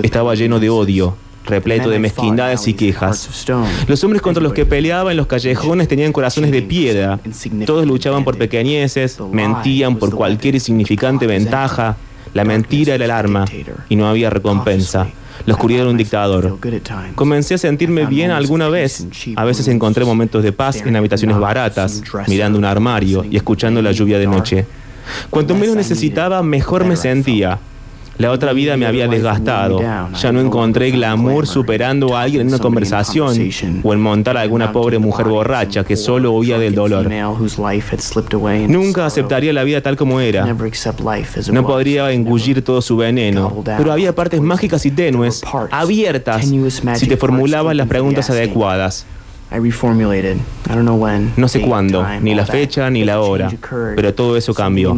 Estaba 0.03 0.35
lleno 0.35 0.61
de 0.61 0.71
odio, 0.71 1.17
repleto 1.45 1.91
de 1.91 1.99
mezquindades 1.99 2.67
y 2.69 2.75
quejas. 2.75 3.47
Los 3.87 4.03
hombres 4.05 4.23
contra 4.23 4.43
los 4.43 4.53
que 4.53 4.67
peleaba 4.67 5.11
en 5.11 5.17
los 5.17 5.27
callejones 5.27 5.89
tenían 5.89 6.13
corazones 6.13 6.51
de 6.51 6.63
piedra. 6.63 7.19
Todos 7.67 7.87
luchaban 7.87 8.25
por 8.25 8.39
pequeñeces, 8.39 9.19
mentían 9.33 9.97
por 9.97 10.15
cualquier 10.15 10.55
insignificante 10.55 11.27
ventaja. 11.27 11.97
La 12.33 12.45
mentira 12.45 12.95
era 12.95 13.05
el 13.05 13.11
arma 13.11 13.45
y 13.89 13.97
no 13.97 14.09
había 14.09 14.31
recompensa. 14.31 15.07
La 15.47 15.55
oscuridad 15.55 15.83
era 15.83 15.91
un 15.91 15.97
dictador. 15.97 16.59
Comencé 17.15 17.55
a 17.55 17.59
sentirme 17.59 18.07
bien 18.07 18.31
alguna 18.31 18.69
vez. 18.69 19.07
A 19.37 19.45
veces 19.45 19.69
encontré 19.69 20.05
momentos 20.05 20.43
de 20.43 20.53
paz 20.53 20.83
en 20.85 20.97
habitaciones 20.97 21.39
baratas, 21.39 22.03
mirando 22.29 22.59
un 22.59 22.65
armario 22.65 23.25
y 23.29 23.37
escuchando 23.37 23.83
la 23.83 23.93
lluvia 23.93 24.19
de 24.19 24.27
noche. 24.27 24.67
Cuanto 25.31 25.55
menos 25.55 25.77
necesitaba, 25.77 26.43
mejor 26.43 26.85
me 26.85 26.97
sentía. 26.97 27.59
La 28.17 28.31
otra 28.31 28.53
vida 28.53 28.77
me 28.77 28.87
había 28.87 29.09
desgastado. 29.09 29.81
Ya 29.81 30.33
no 30.33 30.41
encontré 30.41 30.91
glamour 30.93 31.47
superando 31.47 32.17
a 32.17 32.23
alguien 32.23 32.43
en 32.43 32.49
una 32.49 32.59
conversación 32.59 33.37
o 33.83 33.93
en 33.93 34.01
montar 34.01 34.37
a 34.37 34.41
alguna 34.43 34.71
pobre 34.73 34.99
mujer 34.99 35.27
borracha 35.27 35.83
que 35.85 35.97
solo 35.97 36.31
huía 36.33 36.59
del 36.59 36.75
dolor. 36.75 37.11
Nunca 38.69 39.07
aceptaría 39.07 39.53
la 39.53 39.65
vida 39.65 39.81
tal 39.81 39.97
como 39.97 40.21
era. 40.21 40.45
No 41.53 41.67
podría 41.67 42.11
engullir 42.13 42.63
todo 42.63 42.81
su 42.83 42.97
veneno, 42.97 43.63
pero 43.65 43.93
había 43.93 44.15
partes 44.15 44.41
mágicas 44.41 44.87
y 44.87 44.91
tenues, 44.93 45.43
abiertas, 45.71 46.47
si 46.95 47.07
te 47.09 47.17
formulabas 47.17 47.75
las 47.75 47.89
preguntas 47.89 48.31
adecuadas. 48.31 49.07
No 51.37 51.49
sé 51.49 51.61
cuándo, 51.61 52.05
ni 52.21 52.35
la 52.35 52.47
fecha, 52.47 52.91
ni 52.91 53.05
la 53.05 53.21
hora, 53.21 53.51
pero 53.97 54.15
todo 54.15 54.37
eso 54.37 54.55
cambió. 54.55 54.95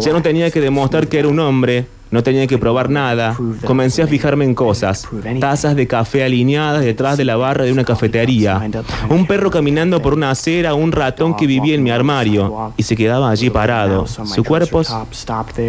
Ya 0.00 0.12
no 0.12 0.22
tenía 0.22 0.50
que 0.50 0.60
demostrar 0.60 1.08
que 1.08 1.18
era 1.18 1.28
un 1.28 1.38
hombre, 1.40 1.86
no 2.14 2.22
tenía 2.22 2.46
que 2.46 2.58
probar 2.58 2.90
nada. 2.90 3.36
Comencé 3.64 4.00
a 4.00 4.06
fijarme 4.06 4.44
en 4.44 4.54
cosas. 4.54 5.08
Tazas 5.40 5.74
de 5.74 5.88
café 5.88 6.22
alineadas 6.22 6.84
detrás 6.84 7.18
de 7.18 7.24
la 7.24 7.34
barra 7.34 7.64
de 7.64 7.72
una 7.72 7.82
cafetería. 7.82 8.62
Un 9.10 9.26
perro 9.26 9.50
caminando 9.50 10.00
por 10.00 10.14
una 10.14 10.30
acera, 10.30 10.74
un 10.74 10.92
ratón 10.92 11.34
que 11.34 11.48
vivía 11.48 11.74
en 11.74 11.82
mi 11.82 11.90
armario 11.90 12.72
y 12.76 12.84
se 12.84 12.94
quedaba 12.94 13.30
allí 13.30 13.50
parado. 13.50 14.06
Su 14.06 14.44
cuerpo, 14.44 14.82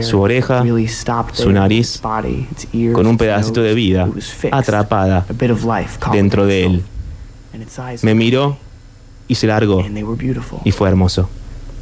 su 0.02 0.22
oreja, 0.22 0.64
su 1.34 1.52
nariz, 1.52 2.00
con 2.94 3.08
un 3.08 3.18
pedacito 3.18 3.64
de 3.64 3.74
vida, 3.74 4.08
atrapada 4.52 5.26
dentro 6.12 6.46
de 6.46 6.66
él. 6.66 6.84
Me 8.04 8.14
miró 8.14 8.56
y 9.28 9.34
se 9.34 9.48
largó. 9.48 9.84
Y 10.64 10.72
fue 10.72 10.90
hermoso. 10.90 11.28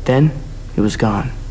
Then 0.06 0.32
it 0.78 0.82
was 0.82 0.98
gone. 0.98 1.43